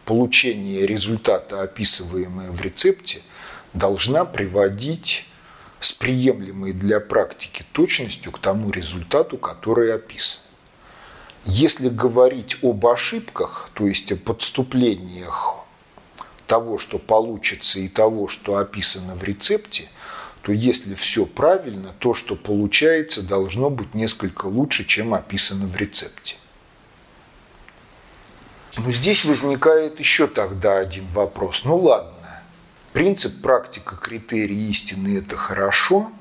[0.05, 3.23] получения результата, описываемая в рецепте,
[3.75, 5.25] должна приводить
[5.79, 10.48] с приемлемой для практики точностью к тому результату, который описан.
[11.51, 15.55] Если говорить об ошибках, то есть о подступлениях
[16.47, 19.89] того, что получится, и того, что описано в рецепте,
[20.43, 26.37] то если все правильно, то, что получается, должно быть несколько лучше, чем описано в рецепте.
[28.77, 31.63] Но здесь возникает еще тогда один вопрос.
[31.65, 32.43] Ну ладно,
[32.93, 36.13] принцип, практика, критерии истины– это хорошо,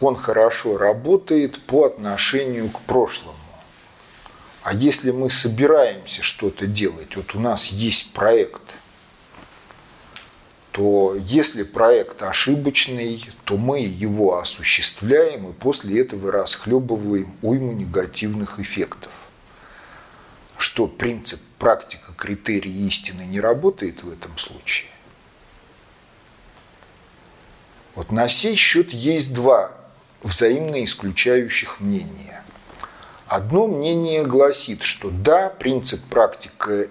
[0.00, 3.36] он хорошо работает по отношению к прошлому.
[4.62, 8.60] А если мы собираемся что-то делать, вот у нас есть проект,
[10.72, 19.12] то если проект ошибочный, то мы его осуществляем и после этого расхлебываем уйму негативных эффектов.
[20.58, 24.90] Что принцип практика критерий истины не работает в этом случае?
[27.94, 29.72] Вот на сей счет есть два
[30.22, 32.44] взаимно исключающих мнения.
[33.30, 36.88] Одно мнение гласит, что да, принцип практика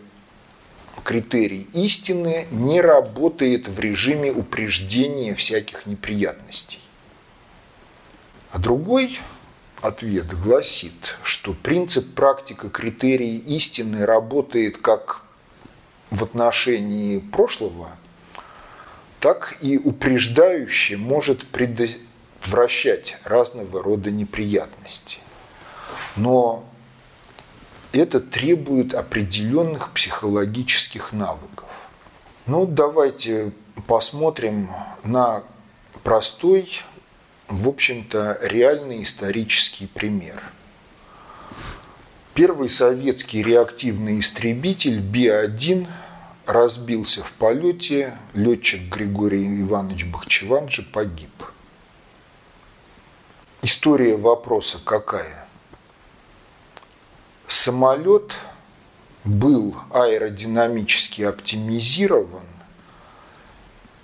[1.03, 6.79] критерий истины не работает в режиме упреждения всяких неприятностей.
[8.51, 9.19] А другой
[9.81, 15.23] ответ гласит, что принцип практика критерий истины работает как
[16.09, 17.89] в отношении прошлого,
[19.19, 25.19] так и упреждающе может предотвращать разного рода неприятности.
[26.15, 26.65] Но
[27.91, 31.67] это требует определенных психологических навыков.
[32.45, 33.51] Ну, давайте
[33.87, 34.69] посмотрим
[35.03, 35.43] на
[36.03, 36.81] простой,
[37.47, 40.41] в общем-то, реальный исторический пример.
[42.33, 45.87] Первый советский реактивный истребитель Би-1
[46.45, 51.43] разбился в полете, летчик Григорий Иванович Бахчеванджи погиб.
[53.61, 55.48] История вопроса какая?
[57.51, 58.35] Самолет
[59.23, 62.45] был аэродинамически оптимизирован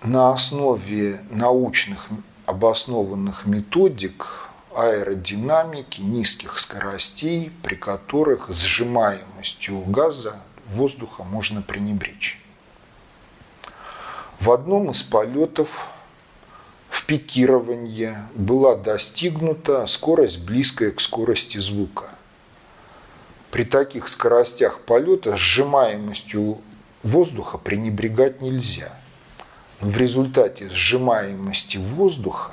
[0.03, 2.07] на основе научных
[2.47, 10.41] обоснованных методик аэродинамики низких скоростей, при которых сжимаемостью газа
[10.71, 12.41] воздуха можно пренебречь.
[14.39, 15.69] В одном из полетов
[16.89, 22.14] в пикировании была достигнута скорость, близкая к скорости звука.
[23.55, 26.59] При таких скоростях полета сжимаемостью
[27.03, 28.91] воздуха пренебрегать нельзя.
[29.79, 32.51] Но в результате сжимаемости воздуха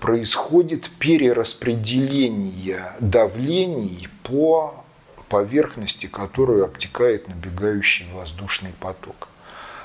[0.00, 4.82] происходит перераспределение давлений по
[5.28, 9.28] поверхности, которую обтекает набегающий воздушный поток.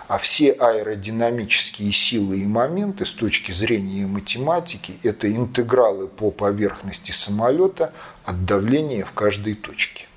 [0.08, 7.92] А все аэродинамические силы и моменты с точки зрения математики– это интегралы по поверхности самолета
[8.24, 10.08] от давления в каждой точке.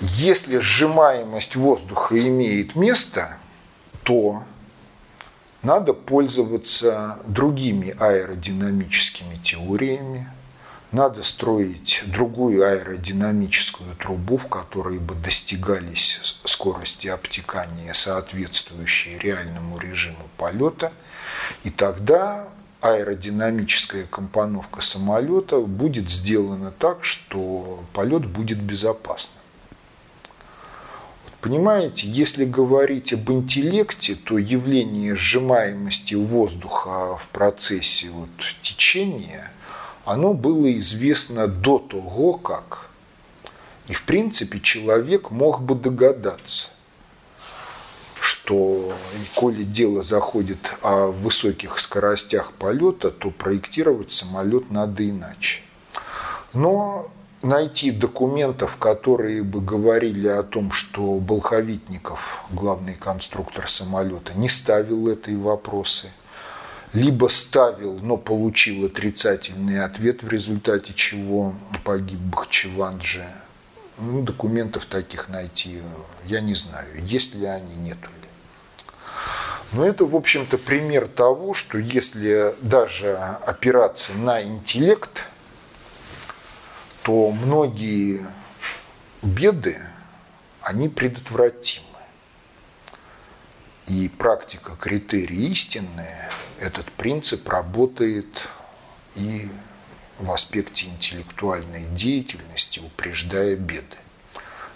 [0.00, 3.36] Если сжимаемость воздуха имеет место,
[4.04, 4.44] то
[5.62, 10.30] надо пользоваться другими аэродинамическими теориями,
[10.92, 20.92] надо строить другую аэродинамическую трубу, в которой бы достигались скорости обтекания, соответствующие реальному режиму полета,
[21.64, 22.48] и тогда
[22.80, 29.37] аэродинамическая компоновка самолета будет сделана так, что полет будет безопасным.
[31.40, 38.30] Понимаете, если говорить об интеллекте, то явление сжимаемости воздуха в процессе вот
[38.62, 39.52] течения–
[40.08, 42.88] оно было известно до того, как.
[43.88, 46.70] И в принципе человек мог бы догадаться,
[48.18, 48.96] что
[49.34, 55.60] коли дело заходит о высоких скоростях полета, то проектировать самолет надо иначе.
[56.54, 57.10] Но
[57.42, 65.36] найти документов, которые бы говорили о том, что Болховитников, главный конструктор самолета, не ставил этой
[65.36, 66.10] вопросы–
[66.92, 73.26] либо ставил, но получил отрицательный ответ, в результате чего погиб Бахчеванджи.
[73.98, 75.82] Ну, документов таких найти
[76.24, 78.28] я не знаю, есть ли они, нету ли.
[79.72, 85.24] Но это, в общем-то, пример того, что если даже опираться на интеллект,
[87.08, 88.26] то многие
[89.22, 89.80] беды,
[90.60, 91.86] они предотвратимы.
[93.86, 96.28] И практика критерии истинные,
[96.60, 98.46] этот принцип работает
[99.14, 99.48] и
[100.18, 103.96] в аспекте интеллектуальной деятельности, упреждая беды.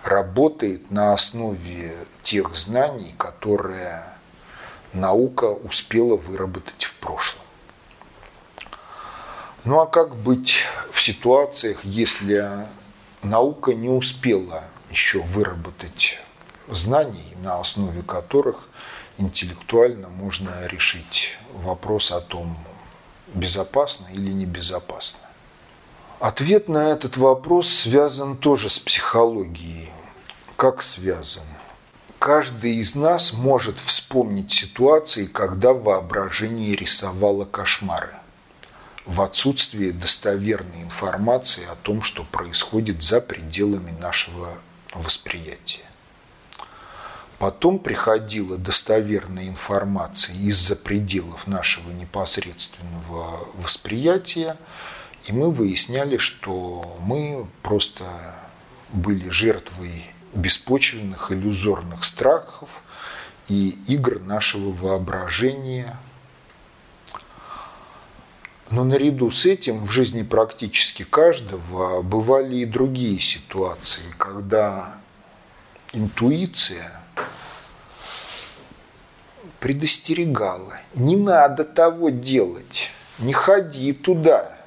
[0.03, 4.05] Работает на основе тех знаний, которые
[4.95, 7.42] наука успела выработать в прошлом.
[9.65, 10.57] Ну а как быть
[10.91, 12.67] в ситуациях, если
[13.23, 16.19] наука не успела еще выработать
[16.69, 18.69] знаний, на основе которых
[19.19, 22.59] интеллектуально можно решить вопрос о том,
[23.35, 25.21] безопасно или небезопасно.
[26.19, 29.91] Ответ на этот вопрос связан тоже с психологией.
[30.57, 31.47] Как связан?
[32.19, 38.17] Каждый из нас может вспомнить ситуации, когда воображение рисовало кошмары
[39.05, 44.59] в отсутствии достоверной информации о том, что происходит за пределами нашего
[44.95, 45.85] восприятия.
[47.39, 54.57] Потом приходила достоверная информация из-за пределов нашего непосредственного восприятия,
[55.27, 58.05] и мы выясняли, что мы просто
[58.93, 62.69] были жертвой беспочвенных иллюзорных страхов
[63.49, 65.97] и игр нашего воображения.
[68.73, 74.97] Но наряду с этим в жизни практически каждого бывали и другие ситуации, когда
[75.93, 76.91] интуиция–
[79.63, 80.81] предостерегала.
[80.95, 84.59] Не надо того делать, не ходи туда.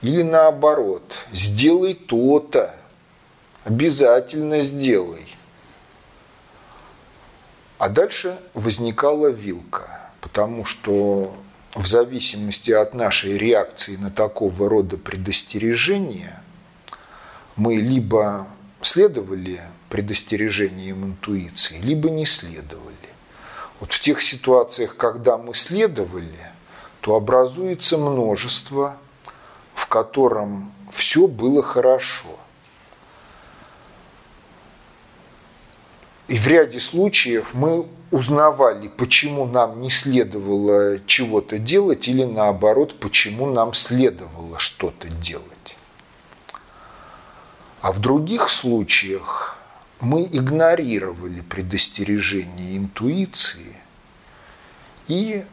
[0.00, 2.74] Или наоборот, сделай то-то,
[3.64, 5.26] обязательно сделай.
[7.76, 11.36] А дальше возникала вилка, потому что
[11.74, 16.40] в зависимости от нашей реакции на такого рода предостережения
[17.56, 18.46] мы либо
[18.80, 22.94] следовали предостережениям интуиции, либо не следовали.
[23.80, 26.52] Вот в тех ситуациях, когда мы следовали,
[27.00, 28.96] то образуется множество,
[29.74, 32.38] в котором все было хорошо.
[36.28, 43.46] И в ряде случаев мы узнавали, почему нам не следовало чего-то делать, или наоборот, почему
[43.46, 45.76] нам следовало что-то делать.
[47.80, 49.58] А в других случаях
[50.00, 53.76] мы игнорировали предостережение интуиции
[55.06, 55.44] и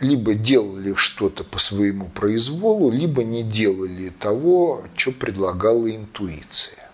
[0.00, 6.85] либо делали что-то по своему произволу, либо не делали того, что предлагала интуиция.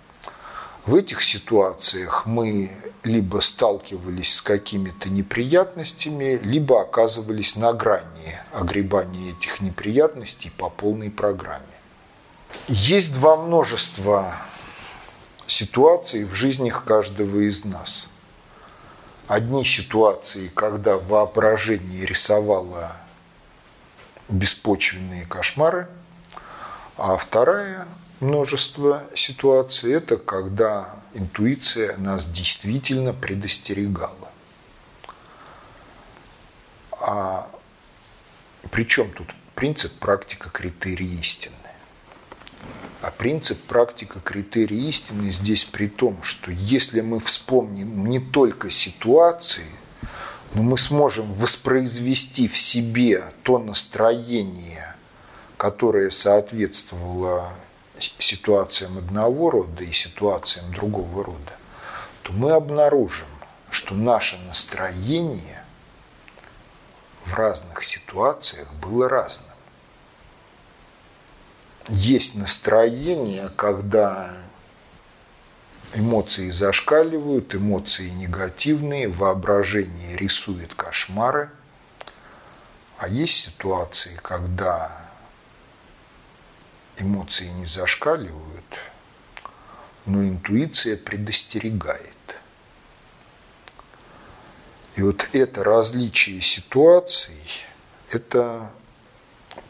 [0.85, 2.73] В этих ситуациях мы
[3.05, 11.63] либо сталкивались с какими-то неприятностями, либо оказывались на грани огребания этих неприятностей по полной программе.
[12.67, 14.39] Есть два множества
[15.47, 18.11] ситуаций в жизнях каждого из нас.
[19.29, 22.97] Одни ситуации, когда воображение рисовало
[24.29, 25.87] беспочвенные кошмары,
[26.97, 27.87] а второе
[28.23, 34.31] множество ситуаций– это когда интуиция нас действительно предостерегала.
[36.93, 37.51] А
[38.71, 41.57] при чем тут принцип практика критерий истины?
[43.01, 49.67] А принцип практика критерий истины здесь при том, что если мы вспомним не только ситуации,
[50.55, 54.95] но мы сможем воспроизвести в себе то настроение,
[55.57, 57.53] которое соответствовало
[58.19, 61.57] ситуациям одного рода и ситуациям другого рода,
[62.23, 63.29] то мы обнаружим,
[63.71, 65.65] что наше настроение
[67.27, 69.53] в разных ситуациях было разным
[71.89, 74.37] есть настроение, когда
[75.95, 81.51] эмоции зашкаливают, эмоции негативные, воображение рисует кошмары.
[82.99, 85.02] А есть ситуации, когда
[87.03, 88.79] эмоции не зашкаливают,
[90.07, 92.09] но интуиция предостерегает.
[94.95, 97.65] И вот это различие ситуаций–
[98.11, 98.71] это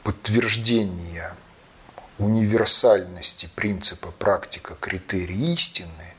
[0.02, 1.34] подтверждение
[2.18, 6.14] универсальности принципа практика критерий истины,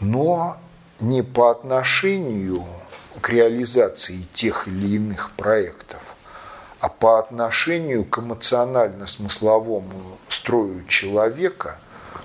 [0.00, 0.58] но
[1.00, 2.66] не по отношению
[3.20, 6.02] к реализации тех или иных проектов,
[6.84, 11.78] а по отношению к эмоционально-смысловому строю человека,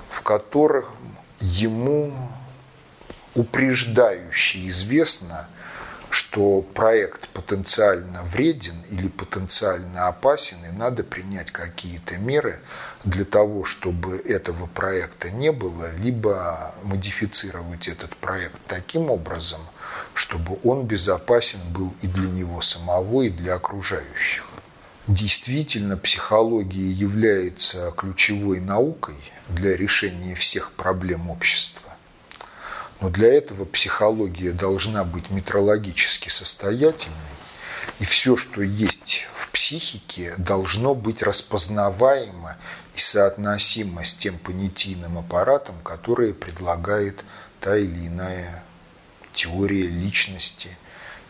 [0.09, 0.83] в котором
[1.39, 2.11] ему
[3.35, 5.47] упреждающе известно–
[6.09, 12.59] что проект потенциально вреден или потенциально опасен, и надо принять какие-то меры
[13.03, 19.61] для того, чтобы этого проекта не было, либо модифицировать этот проект таким образом,
[20.13, 24.45] чтобы он безопасен был и для него самого, и для окружающих.
[25.07, 29.15] действительно психология является ключевой наукой
[29.47, 31.89] для решения всех проблем общества.
[33.01, 37.15] Но для этого психология должна быть метрологически состоятельной,
[37.99, 42.57] и все, что есть в психике, должно быть распознаваемо
[42.93, 47.23] и соотносимо с тем понятийным аппаратом, который предлагает
[47.59, 48.63] та или иная
[49.39, 50.77] теория личности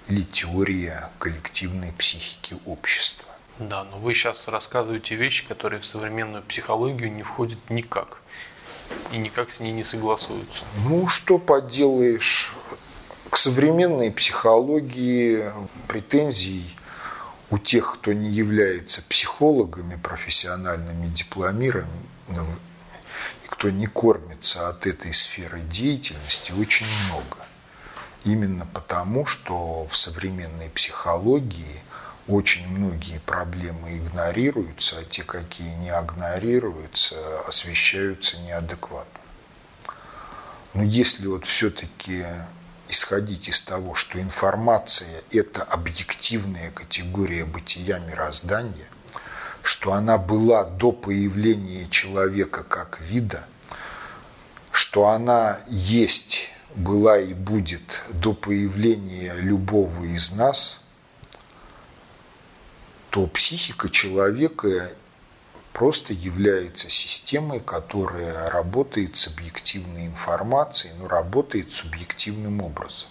[0.08, 3.26] или теория коллективной психики общества.
[3.60, 8.22] Да, но вы сейчас рассказываете вещи, которые в современную психологию не входят никак
[9.12, 10.64] и никак с ней не согласуются.
[10.88, 12.52] Ну, что поделаешь,
[13.30, 15.44] к современной психологии
[15.88, 16.76] претензий
[17.52, 22.56] у тех, кто не является психологами, профессиональными дипломированными,
[23.44, 27.39] и кто не кормится от этой сферы деятельности, очень много.
[28.24, 31.82] Именно потому, что в современной психологии
[32.28, 37.16] очень многие проблемы игнорируются, а те, какие не игнорируются,
[37.48, 39.20] освещаются неадекватно.
[40.74, 42.26] Но если вот все-таки
[42.90, 48.88] исходить из того, что информация– это объективная категория бытия мироздания,
[49.64, 53.46] что она была до появления человека как вида,
[54.72, 60.82] что она есть, была и будет до появления любого из нас–
[63.10, 64.92] то психика человека
[65.74, 73.08] просто является системой, которая работает с объективной информацией, но работает субъективным образом.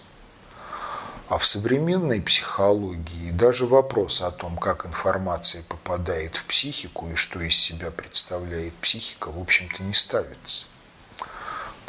[1.27, 7.39] А в современной психологии даже вопрос о том, как информация попадает в психику и что
[7.41, 10.65] из себя представляет психика, в общем-то не ставится.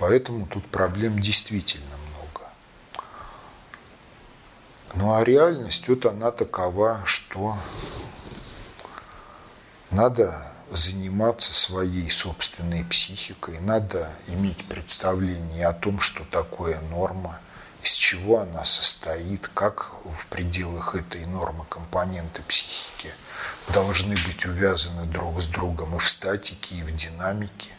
[0.00, 2.48] Поэтому тут проблем действительно много.
[4.94, 7.58] Ну а реальность, вот она такова, что
[9.90, 17.38] надо заниматься своей собственной психикой, надо иметь представление о том, что такое норма,
[17.82, 23.12] из чего она состоит, как в пределах этой нормы компоненты психики
[23.68, 27.74] должны быть увязаны друг с другом и в статике, и в динамике.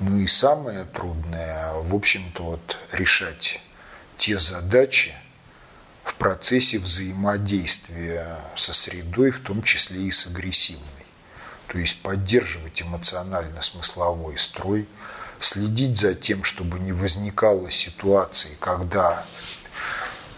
[0.00, 3.60] Ну и самое трудное, в общем-то, вот решать
[4.16, 5.14] те задачи,
[6.02, 10.84] в процессе взаимодействия со средой, в том числе и с агрессивной.
[11.68, 14.88] То есть поддерживать эмоционально-смысловой строй,
[15.40, 19.24] следить за тем, чтобы не возникало ситуации, когда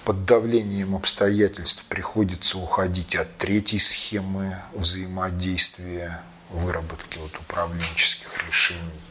[0.04, 9.02] под давлением обстоятельств приходится уходить от третьей схемы взаимодействия, выработки вот управленческих решений.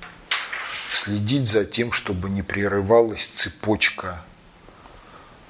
[0.96, 4.24] Следить за тем, чтобы не прерывалась цепочка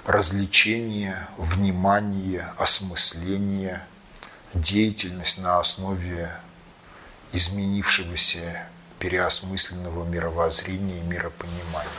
[0.03, 3.85] развлечение, внимание, осмысление,
[4.55, 6.31] деятельность на основе
[7.31, 8.67] изменившегося
[8.97, 11.91] переосмысленного мировоззрения и миропонимания.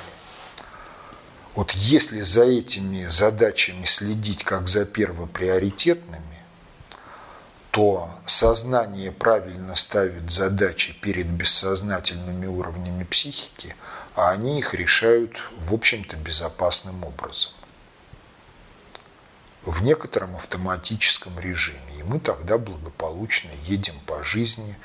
[1.55, 6.36] Вот если за этими задачами следить как за первоприоритетными,
[7.77, 13.77] то сознание правильно ставит задачи перед бессознательными уровнями психики,
[14.15, 17.53] а они их решают, в общем-то, безопасным образом
[19.67, 21.99] в некотором автоматическом режиме.
[21.99, 24.79] И мы тогда благополучно едем по жизни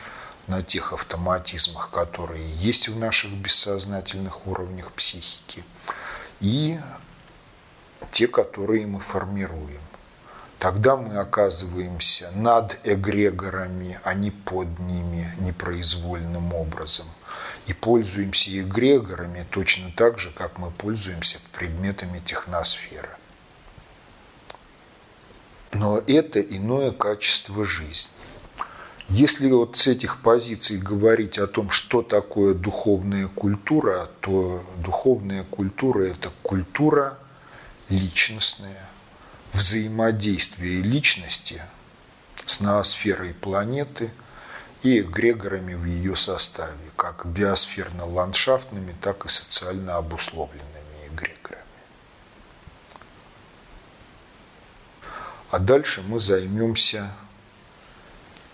[0.48, 5.64] на тех автоматизмах, которые есть в наших бессознательных уровнях психики,
[6.42, 6.78] и
[8.12, 9.80] те, которые мы формируем.
[10.62, 17.08] Тогда мы оказываемся над эгрегорами, а не под ними непроизвольным образом.
[17.66, 23.10] И пользуемся эгрегорами точно так же, как мы пользуемся предметами техносферы.
[25.72, 28.14] Но это иное качество жизни.
[29.10, 36.04] Если вот с этих позиций говорить о том, что такое духовная культура, то духовная культура–
[36.04, 37.18] это культура
[37.90, 38.91] личностная,
[39.54, 41.62] взаимодействие личности
[42.46, 44.12] с ноосферой планеты
[44.84, 50.82] и эгрегорами в ее составе, как биосферно-ландшафтными, так и социально обусловленными.
[55.52, 57.12] А дальше мы займемся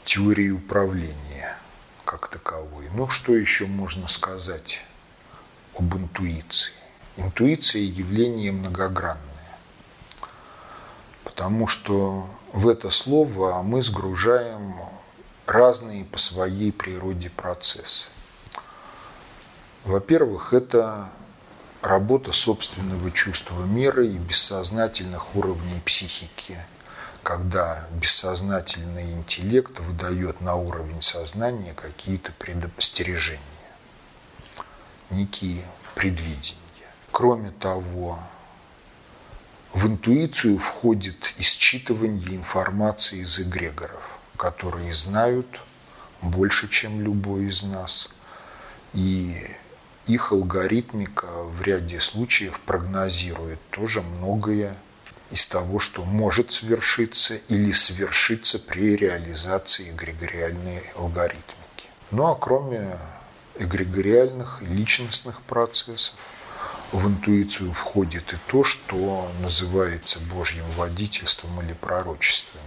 [0.04, 1.56] теорией управления
[2.06, 2.90] как таковой.
[2.96, 4.82] Ну, что еще можно сказать
[5.76, 6.74] об интуиции?
[7.16, 9.27] Интуиция– явление многогранное.
[11.38, 14.74] Потому что в это слово мы сгружаем
[15.46, 18.10] разные по своей природе процессы.
[19.86, 21.10] Во-первых, это
[21.84, 26.58] работа собственного чувства меры и бессознательных уровней психики–
[27.28, 33.42] когда бессознательный интеллект выдает на уровень сознания какие-то предостережения,
[35.10, 36.56] некие предвидения.
[37.12, 38.18] Кроме того,
[39.74, 44.04] в интуицию входит исчитывание информации из эгрегоров,
[44.38, 45.62] которые знают
[46.22, 48.10] больше, чем любой из нас.
[48.94, 49.46] И
[50.08, 54.78] их алгоритмика в ряде случаев прогнозирует тоже многое
[55.32, 61.88] из того, что может свершиться или свершиться при реализации эгрегориальной алгоритмики.
[62.12, 62.98] Ну а кроме
[63.60, 66.16] эгрегориальных и личностных процессов,
[66.92, 72.64] в интуицию входит и то, что называется Божьим водительством или пророчествами,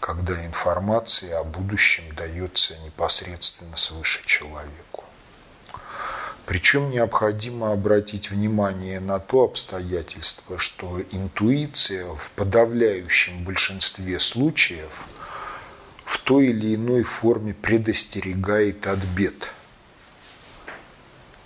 [0.00, 5.04] когда информация о будущем дается непосредственно свыше человеку.
[6.46, 14.90] Причем необходимо обратить внимание на то обстоятельство, что интуиция в подавляющем большинстве случаев
[16.06, 19.50] в той или иной форме предостерегает от бед.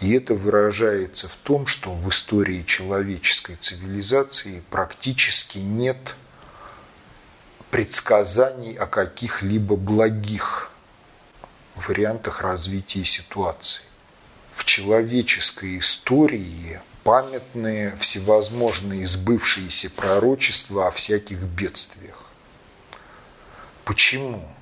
[0.03, 6.17] И это выражается в том, что в истории человеческой цивилизации практически нет
[7.71, 10.73] предсказаний о каких-либо благих
[11.77, 13.85] вариантах развития ситуации
[14.55, 22.27] в человеческой истории памятные всевозможные сбывшиеся пророчества о всяких бедствиях.
[23.85, 24.53] Почему?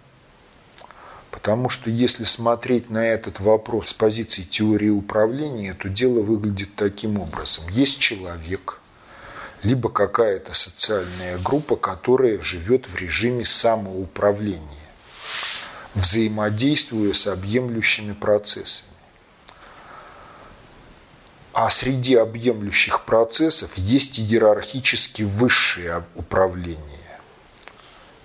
[1.31, 7.21] Потому что если смотреть на этот вопрос с позиции теории управления, то дело выглядит таким
[7.21, 7.69] образом.
[7.69, 8.81] Есть человек,
[9.63, 14.61] либо какая-то социальная группа, которая живет в режиме самоуправления,
[15.95, 18.91] взаимодействуя с объемлющими процессами.
[21.53, 27.00] А среди объемлющих процессов есть иерархически высшее управление.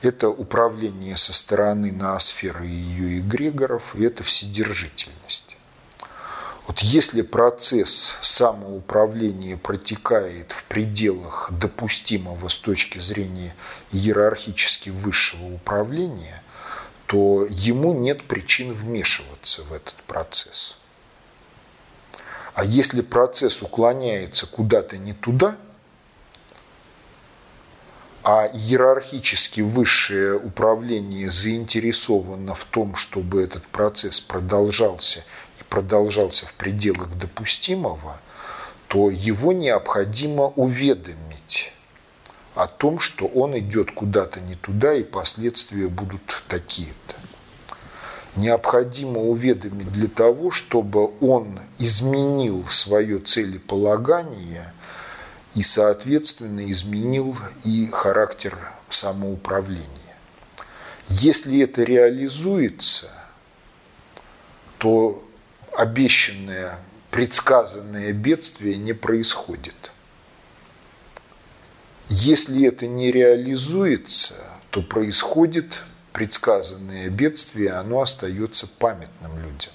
[0.06, 5.58] Это управление со стороны ноосферы и ее эгрегоров, и это вседержительность.
[6.68, 13.56] Вот если процесс самоуправления протекает в пределах допустимого с точки зрения
[13.92, 16.44] иерархически высшего управления,
[17.08, 20.78] то ему нет причин вмешиваться в этот процесс.
[22.54, 25.58] А если процесс уклоняется куда-то не туда,
[28.28, 35.20] а иерархически высшее управление заинтересовано в том, чтобы этот процесс продолжался
[35.60, 38.20] и продолжался в пределах допустимого,
[38.88, 41.72] то его необходимо уведомить
[42.56, 47.16] о том, что он идет куда-то не туда и последствия будут такие-то.
[48.36, 54.74] Необходимо уведомить для того, чтобы он изменил свое целеполагание
[55.56, 58.58] и, соответственно, изменил и характер
[58.90, 59.90] самоуправления.
[61.08, 63.10] Если это реализуется,
[64.78, 65.24] то
[65.72, 66.78] обещанное,
[67.10, 69.92] предсказанное бедствие не происходит.
[72.10, 74.36] Если это не реализуется,
[74.70, 75.82] то происходит
[76.12, 79.72] предсказанное бедствие, оно остается памятным людям.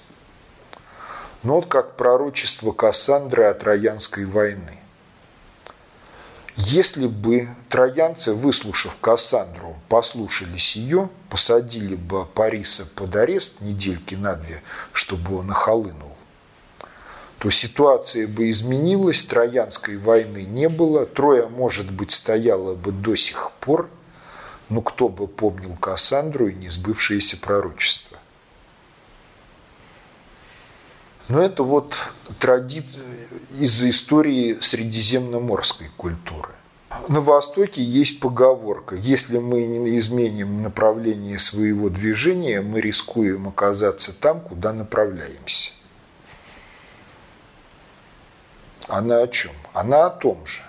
[1.43, 4.80] Но вот как пророчество Кассандры о Троянской войны.
[6.65, 14.61] Если бы троянцы, выслушав Кассандру, послушались ее, посадили бы Париса под арест недельки на две,
[14.93, 16.15] чтобы он охолынул,
[17.39, 23.51] то ситуация бы изменилась, Троянской войны не было, Троя, может быть, стояла бы до сих
[23.59, 23.89] пор–
[24.71, 28.10] ну кто бы помнил Кассандру и несбывшееся пророчество?
[31.31, 31.95] Но это вот
[32.39, 33.05] традиция
[33.57, 36.49] из-за истории средиземноморской культуры.
[37.07, 44.41] На Востоке есть поговорка, если мы не изменим направление своего движения, мы рискуем оказаться там,
[44.41, 45.71] куда направляемся.
[48.89, 49.53] Она о чем?
[49.71, 50.59] Она о том же,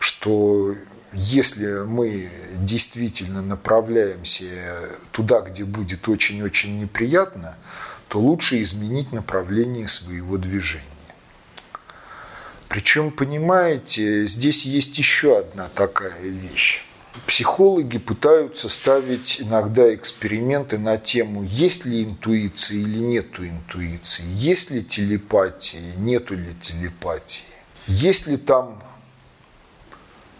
[0.00, 0.74] что
[1.12, 7.56] если мы действительно направляемся туда, где будет очень-очень неприятно,
[8.10, 10.84] то лучше изменить направление своего движения.
[12.68, 16.82] Причем, понимаете, здесь есть еще одна такая вещь.
[17.26, 24.84] Психологи пытаются ставить иногда эксперименты на тему, есть ли интуиция или нету интуиции, есть ли
[24.84, 27.44] телепатия, нету ли телепатии,
[27.86, 28.82] есть ли там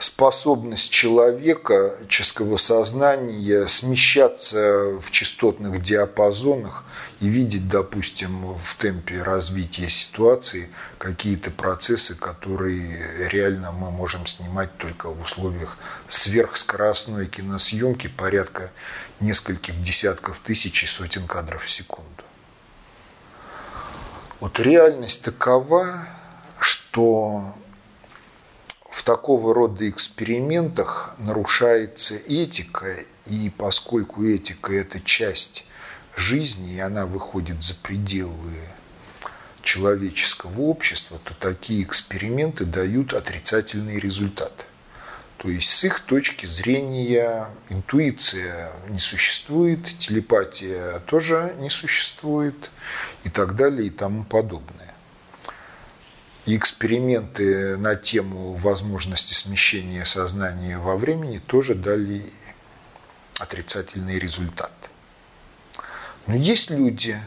[0.01, 6.85] способность человека, человеческого сознания смещаться в частотных диапазонах
[7.21, 15.09] и видеть, допустим, в темпе развития ситуации какие-то процессы, которые реально мы можем снимать только
[15.09, 15.77] в условиях
[16.09, 18.71] сверхскоростной киносъемки порядка
[19.21, 22.25] нескольких десятков тысяч и сотен кадров в секунду.
[24.41, 26.09] Вот реальность такова,
[26.59, 27.55] что
[28.91, 35.65] в такого рода экспериментах нарушается этика, и поскольку этика– это часть
[36.17, 38.55] жизни, и она выходит за пределы
[39.63, 44.67] человеческого общества, то такие эксперименты дают отрицательный результат.
[45.37, 52.71] То есть с их точки зрения интуиция не существует, телепатия тоже не существует
[53.25, 54.90] и так далее и тому подобное.
[56.47, 62.25] И эксперименты на тему возможности смещения сознания во времени тоже дали
[63.39, 64.73] отрицательный результат.
[66.27, 67.21] Но есть люди,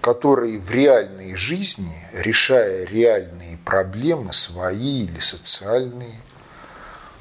[0.00, 6.20] которые в реальной жизни, решая реальные проблемы свои или социальные,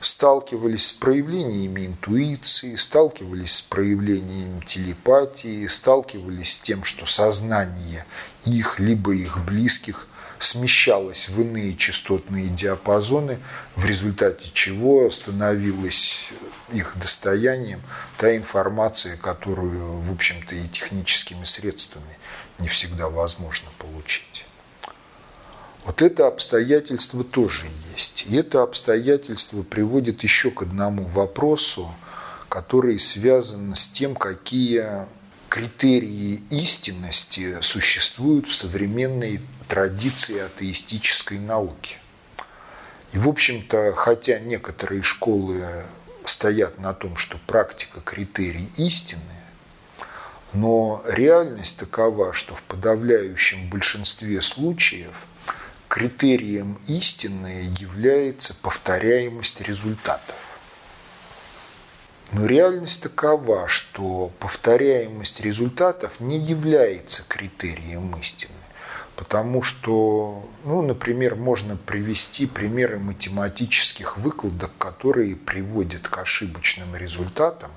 [0.01, 8.05] сталкивались с проявлениями интуиции, сталкивались с проявлениями телепатии, сталкивались с тем, что сознание
[8.45, 10.07] их либо их близких
[10.39, 13.39] смещалась в иные частотные диапазоны,
[13.75, 16.17] в результате чего становилась
[16.73, 17.81] их достоянием
[18.17, 22.17] та информация, которую, в общем-то, и техническими средствами
[22.59, 24.45] не всегда возможно получить.
[25.85, 28.25] Вот это обстоятельство тоже есть.
[28.27, 31.93] И это обстоятельство приводит еще к одному вопросу,
[32.49, 35.05] который связан с тем, какие
[35.49, 41.97] критерии истинности существуют в современной традиции атеистической науки.
[43.13, 45.85] И, в общем-то, хотя некоторые школы
[46.25, 49.21] стоят на том, что практика– критерий истины,
[50.53, 55.13] но реальность такова, что в подавляющем большинстве случаев
[55.87, 60.35] критерием истины является повторяемость результатов.
[62.31, 68.51] Но реальность такова, что повторяемость результатов не является критерием истины.
[69.15, 77.71] Потому что, ну, например, можно привести примеры математических выкладок, которые приводят к ошибочным результатам,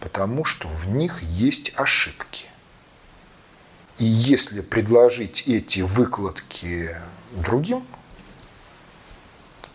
[0.00, 2.46] потому что в них есть ошибки.
[3.98, 6.96] И если предложить эти выкладки
[7.30, 7.86] другим,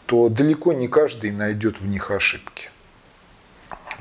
[0.07, 2.70] то далеко не каждый найдет в них ошибки.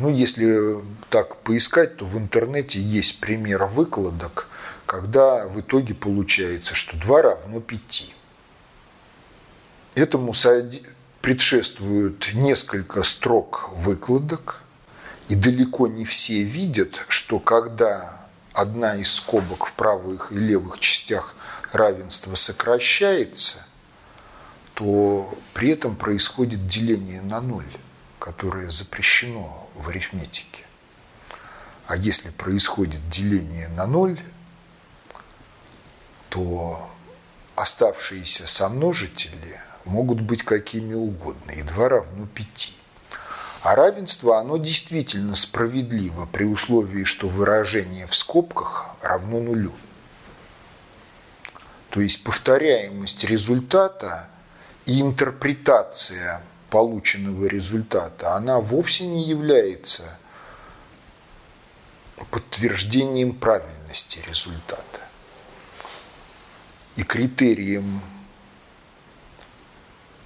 [0.01, 4.49] Ну, если так поискать, то в интернете есть пример выкладок,
[4.87, 8.15] когда в итоге получается, что 2 равно 5.
[9.97, 10.33] Этому
[11.21, 14.63] предшествуют несколько строк выкладок,
[15.29, 21.35] и далеко не все видят, что когда одна из скобок в правых и левых частях
[21.73, 23.67] равенства сокращается,
[24.73, 27.71] то при этом происходит деление на ноль,
[28.21, 30.65] которое запрещено в арифметике.
[31.87, 34.21] А если происходит деление на ноль,
[36.29, 36.89] то
[37.57, 42.77] оставшиеся сомножители могут быть какими угодно, и 2 равно 5.
[43.63, 49.75] А равенство, оно действительно справедливо при условии, что выражение в скобках равно нулю.
[51.91, 54.29] То есть повторяемость результата
[54.87, 60.19] и интерпретация полученного результата, она вовсе не является
[62.31, 65.01] подтверждением правильности результата.
[66.97, 68.03] И критерием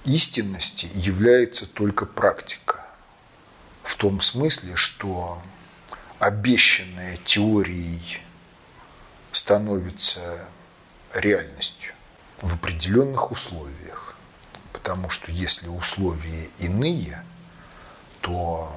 [0.03, 2.85] истинности является только практика.
[3.83, 5.41] В том смысле, что
[6.19, 8.19] обещанная теорией
[9.31, 10.47] становится
[11.13, 11.93] реальностью
[12.41, 14.14] в определенных условиях.
[14.75, 17.23] Потому что если условия иные,
[18.19, 18.69] то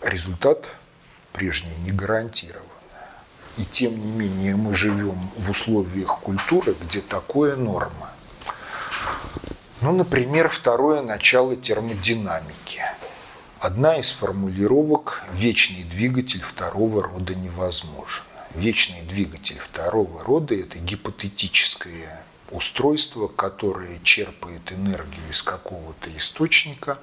[0.00, 0.70] результат
[1.32, 2.62] прежний не гарантирован.
[3.56, 8.12] И тем не менее мы живем в условиях культуры, где такое норма.
[9.80, 12.82] Ну, например, второе начало термодинамики.
[13.58, 18.22] Одна из формулировок– вечный двигатель второго рода невозможен.
[18.54, 26.98] Вечный двигатель второго рода– это гипотетическое устройство, которое черпает энергию из какого-то источника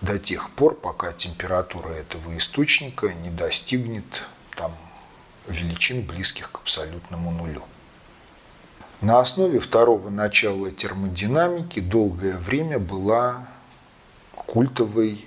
[0.00, 4.22] до тех пор, пока температура этого источника не достигнет
[4.56, 4.74] там,
[5.48, 7.62] величин, близких к абсолютному нулю.
[9.00, 13.46] На основе второго начала термодинамики долгое время была
[14.34, 15.26] культовой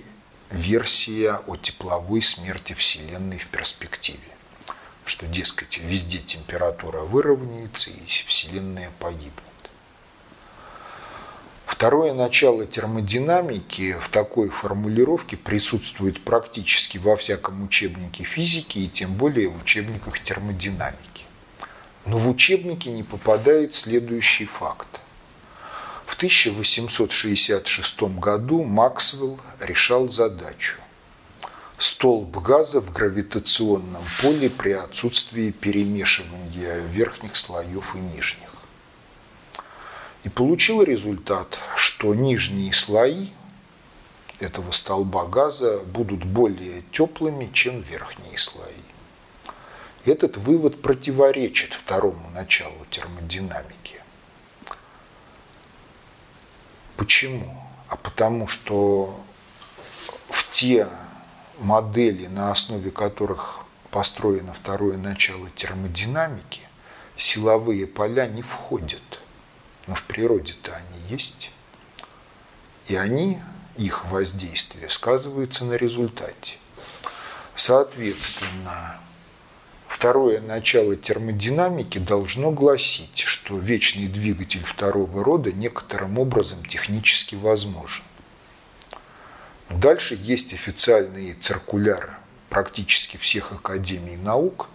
[0.50, 4.29] версия о тепловой смерти Вселенной в перспективе.
[5.10, 9.32] Что, дескать, везде температура выровняется и Вселенная погибнет.
[11.66, 19.48] Второе начало термодинамики в такой формулировке присутствует практически во всяком учебнике физики и тем более
[19.48, 21.24] в учебниках термодинамики.
[22.06, 25.00] Но в учебники не попадает следующий факт.
[26.06, 30.79] В 1866 году Максвелл решал задачу.
[31.80, 38.50] Столб газа в гравитационном поле при отсутствии перемешивания верхних слоев и нижних.
[40.22, 43.28] И получил результат, что нижние слои
[44.40, 48.84] этого столба газа будут более теплыми, чем верхние слои.
[50.04, 54.02] Этот вывод противоречит второму началу термодинамики.
[56.98, 57.58] Почему?
[57.88, 59.18] А потому что
[60.28, 60.86] в те
[61.60, 66.60] модели, на основе которых построено второе начало термодинамики,
[67.16, 69.20] силовые поля не входят.
[69.86, 71.50] Но в природе-то они есть.
[72.88, 73.40] И они,
[73.76, 76.56] их воздействие, сказывается на результате.
[77.54, 79.00] Соответственно,
[80.00, 88.02] Второе начало термодинамики должно гласить, что вечный двигатель второго рода некоторым образом технически возможен.
[89.70, 92.18] Дальше есть официальный циркуляр
[92.48, 94.68] практически всех академий наук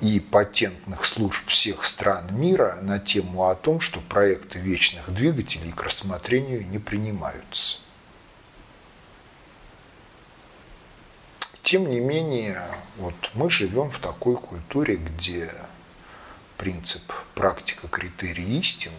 [0.00, 5.82] и патентных служб всех стран мира на тему о том, что проекты вечных двигателей к
[5.82, 7.78] рассмотрению не принимаются.
[11.62, 12.62] Тем не менее,
[12.98, 15.50] вот мы живем в такой культуре, где
[16.58, 18.92] принцип практика критерии истины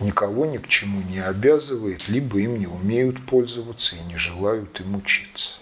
[0.00, 4.96] никого ни к чему не обязывает, либо им не умеют пользоваться и не желают им
[4.96, 5.58] учиться.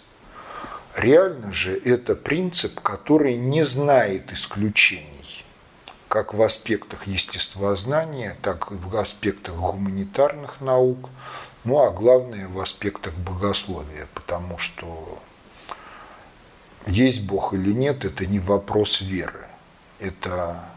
[0.96, 5.44] Реально же это принцип, который не знает исключений,
[6.08, 11.10] как в аспектах естествознания, так и в аспектах гуманитарных наук,
[11.64, 15.18] ну а главное в аспектах богословия, потому что
[16.86, 19.46] есть Бог или нет, это не вопрос веры.
[19.98, 20.68] Это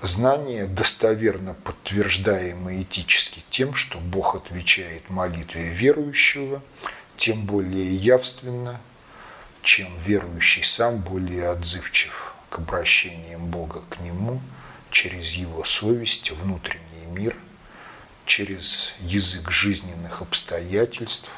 [0.00, 6.62] знание, достоверно подтверждаемое этически тем, что Бог отвечает молитве верующего,
[7.16, 8.80] тем более явственно,
[9.62, 14.40] чем верующий сам более отзывчив к обращениям Бога к нему
[14.90, 17.36] через его совесть, внутренний мир,
[18.26, 21.30] через язык жизненных обстоятельств,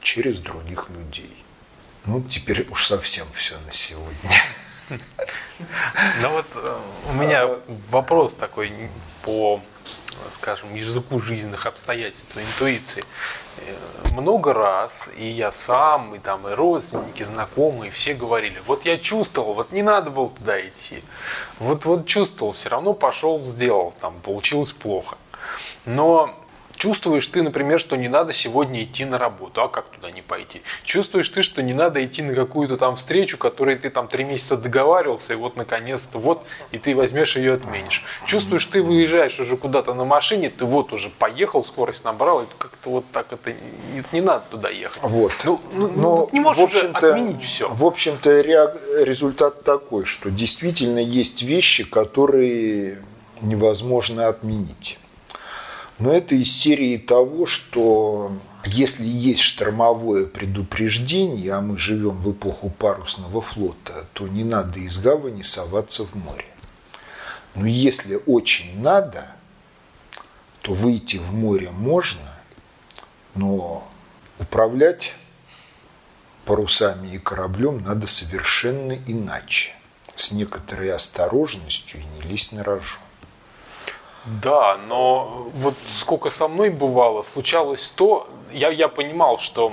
[0.00, 1.36] через других людей.
[2.04, 4.30] Ну, теперь уж совсем все на сегодня.
[4.88, 6.78] Ну вот э,
[7.10, 7.48] у меня
[7.90, 8.72] вопрос такой
[9.22, 9.60] по,
[10.34, 13.04] скажем, языку жизненных обстоятельств, интуиции.
[13.58, 18.98] Э, много раз и я сам, и там и родственники, знакомые, все говорили, вот я
[18.98, 21.02] чувствовал, вот не надо было туда идти.
[21.58, 25.16] Вот, вот чувствовал, все равно пошел, сделал, там получилось плохо.
[25.84, 26.34] Но
[26.86, 30.62] Чувствуешь ты, например, что не надо сегодня идти на работу, а как туда не пойти?
[30.84, 34.56] Чувствуешь ты, что не надо идти на какую-то там встречу, которой ты там три месяца
[34.56, 38.04] договаривался, и вот наконец-то вот, и ты возьмешь ее отменишь.
[38.26, 42.90] Чувствуешь, ты выезжаешь уже куда-то на машине, ты вот уже поехал, скорость набрал, и как-то
[42.90, 45.02] вот так это не, не надо туда ехать.
[45.02, 45.32] Вот.
[45.42, 47.68] Ну, ну, Но, не можешь уже отменить все.
[47.68, 48.30] В общем-то,
[49.02, 52.98] результат такой, что действительно есть вещи, которые
[53.40, 55.00] невозможно отменить.
[55.98, 58.32] Но это из серии того, что
[58.64, 64.98] если есть штормовое предупреждение, а мы живем в эпоху парусного флота, то не надо из
[64.98, 66.44] гавани соваться в море.
[67.54, 69.28] Но если очень надо,
[70.60, 72.34] то выйти в море можно,
[73.34, 73.88] но
[74.38, 75.14] управлять
[76.44, 79.70] парусами и кораблем надо совершенно иначе,
[80.14, 83.05] с некоторой осторожностью и не лезть на рожон.
[84.26, 89.72] Да, но вот сколько со мной бывало, случалось то, я, я понимал, что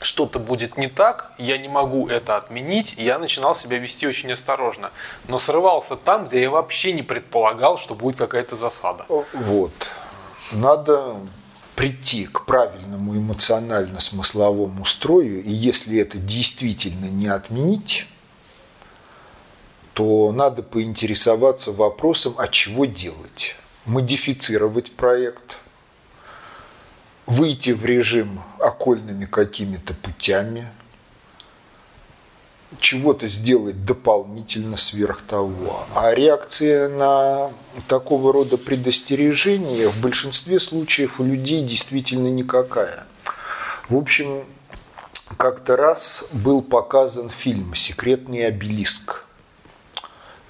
[0.00, 4.32] что-то будет не так, я не могу это отменить, и я начинал себя вести очень
[4.32, 4.90] осторожно.
[5.28, 9.06] Но срывался там, где я вообще не предполагал, что будет какая-то засада.
[9.32, 9.72] Вот.
[10.52, 11.16] Надо
[11.74, 18.06] прийти к правильному эмоционально-смысловому строю, и если это действительно не отменить,
[19.96, 23.56] то надо поинтересоваться вопросом, а чего делать.
[23.86, 25.56] Модифицировать проект,
[27.24, 30.68] выйти в режим окольными какими-то путями,
[32.78, 35.86] чего-то сделать дополнительно сверх того.
[35.94, 37.50] А реакция на
[37.88, 43.06] такого рода предостережения в большинстве случаев у людей действительно никакая.
[43.88, 44.44] В общем,
[45.38, 49.25] как-то раз был показан фильм «Секретный обелиск».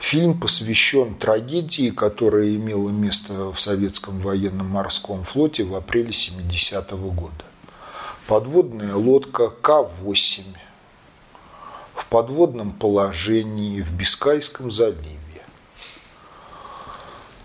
[0.06, 7.44] Фильм посвящен трагедии, которая имела место в советском военном морском флоте в апреле 70-го года.
[8.28, 10.44] Подводная лодка К-8
[11.96, 15.42] в подводном положении в Бискайском заливе.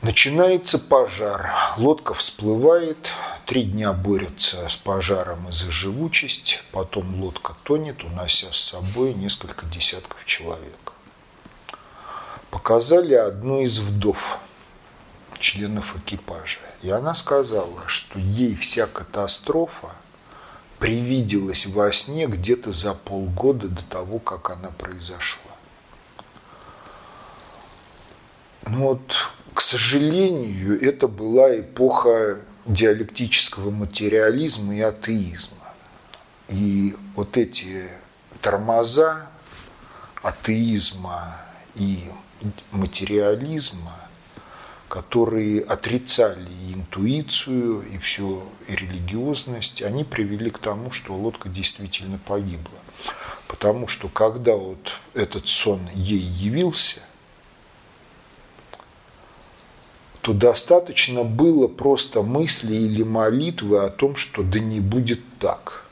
[0.03, 1.51] Начинается пожар.
[1.77, 3.09] Лодка всплывает,
[3.47, 9.65] три дня борются с пожаром и за живучесть, потом лодка тонет, унося с собой несколько
[9.65, 10.90] десятков человек.
[12.51, 14.39] Показали одну из вдов,
[15.39, 16.59] членов экипажа.
[16.81, 19.95] И она сказала, что ей вся катастрофа
[20.77, 25.51] привиделась во сне где-то за полгода до того, как она произошла.
[28.67, 29.15] Но вот,
[29.53, 35.57] к сожалению, это была эпоха диалектического материализма и атеизма.
[36.47, 37.89] И вот эти
[38.41, 39.27] тормоза
[40.21, 41.37] атеизма
[41.75, 42.09] и
[42.71, 44.01] материализма
[44.91, 52.17] которые отрицали и интуицию, и всю и религиозность, они привели к тому, что лодка действительно
[52.17, 52.77] погибла.
[53.47, 56.99] Потому что когда вот этот сон ей явился,
[60.19, 65.85] то достаточно было просто мысли или молитвы о том, что да не будет так.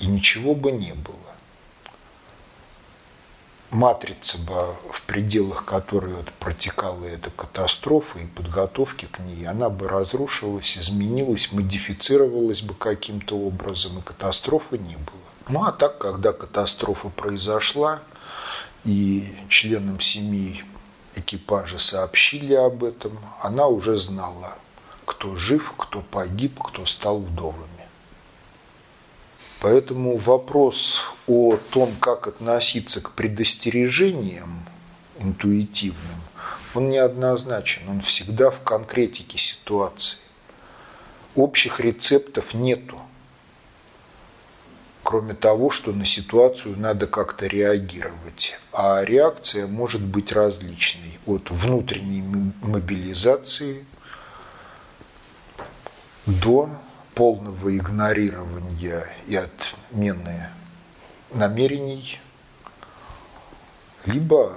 [0.00, 1.29] И ничего бы не было
[3.70, 9.88] матрица бы, в пределах которой вот протекала эта катастрофа и подготовки к ней, она бы
[9.88, 15.30] разрушилась, изменилась, модифицировалась бы каким-то образом, и катастрофы не было.
[15.48, 18.00] Ну а так, когда катастрофа произошла,
[18.84, 20.64] и членам семьи
[21.14, 24.54] экипажа сообщили об этом, она уже знала,
[25.04, 27.79] кто жив, кто погиб, кто стал вдовами.
[29.60, 34.66] Поэтому вопрос о том, как относиться к предостережениям
[35.18, 36.22] интуитивным,
[36.74, 40.18] он неоднозначен, он всегда в конкретике ситуации.
[41.34, 42.98] Общих рецептов нету,
[45.02, 48.58] кроме того, что на ситуацию надо как-то реагировать.
[48.72, 52.22] А реакция может быть различной, от внутренней
[52.62, 53.84] мобилизации
[56.24, 56.70] до
[57.20, 60.48] полного игнорирования и отмены
[61.30, 62.18] намерений,
[64.06, 64.56] либо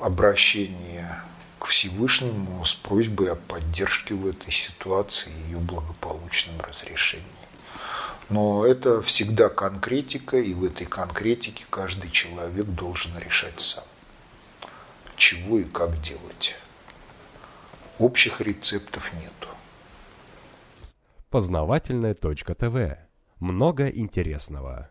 [0.00, 1.20] обращение
[1.58, 7.26] к Всевышнему с просьбой о поддержке в этой ситуации и ее благополучном разрешении.
[8.30, 13.84] Но это всегда конкретика, и в этой конкретике каждый человек должен решать сам,
[15.16, 16.54] чего и как делать.
[17.98, 19.49] Общих рецептов нету.
[21.30, 22.14] Познавательная
[22.56, 22.98] ТВ.
[23.38, 24.90] Много интересного.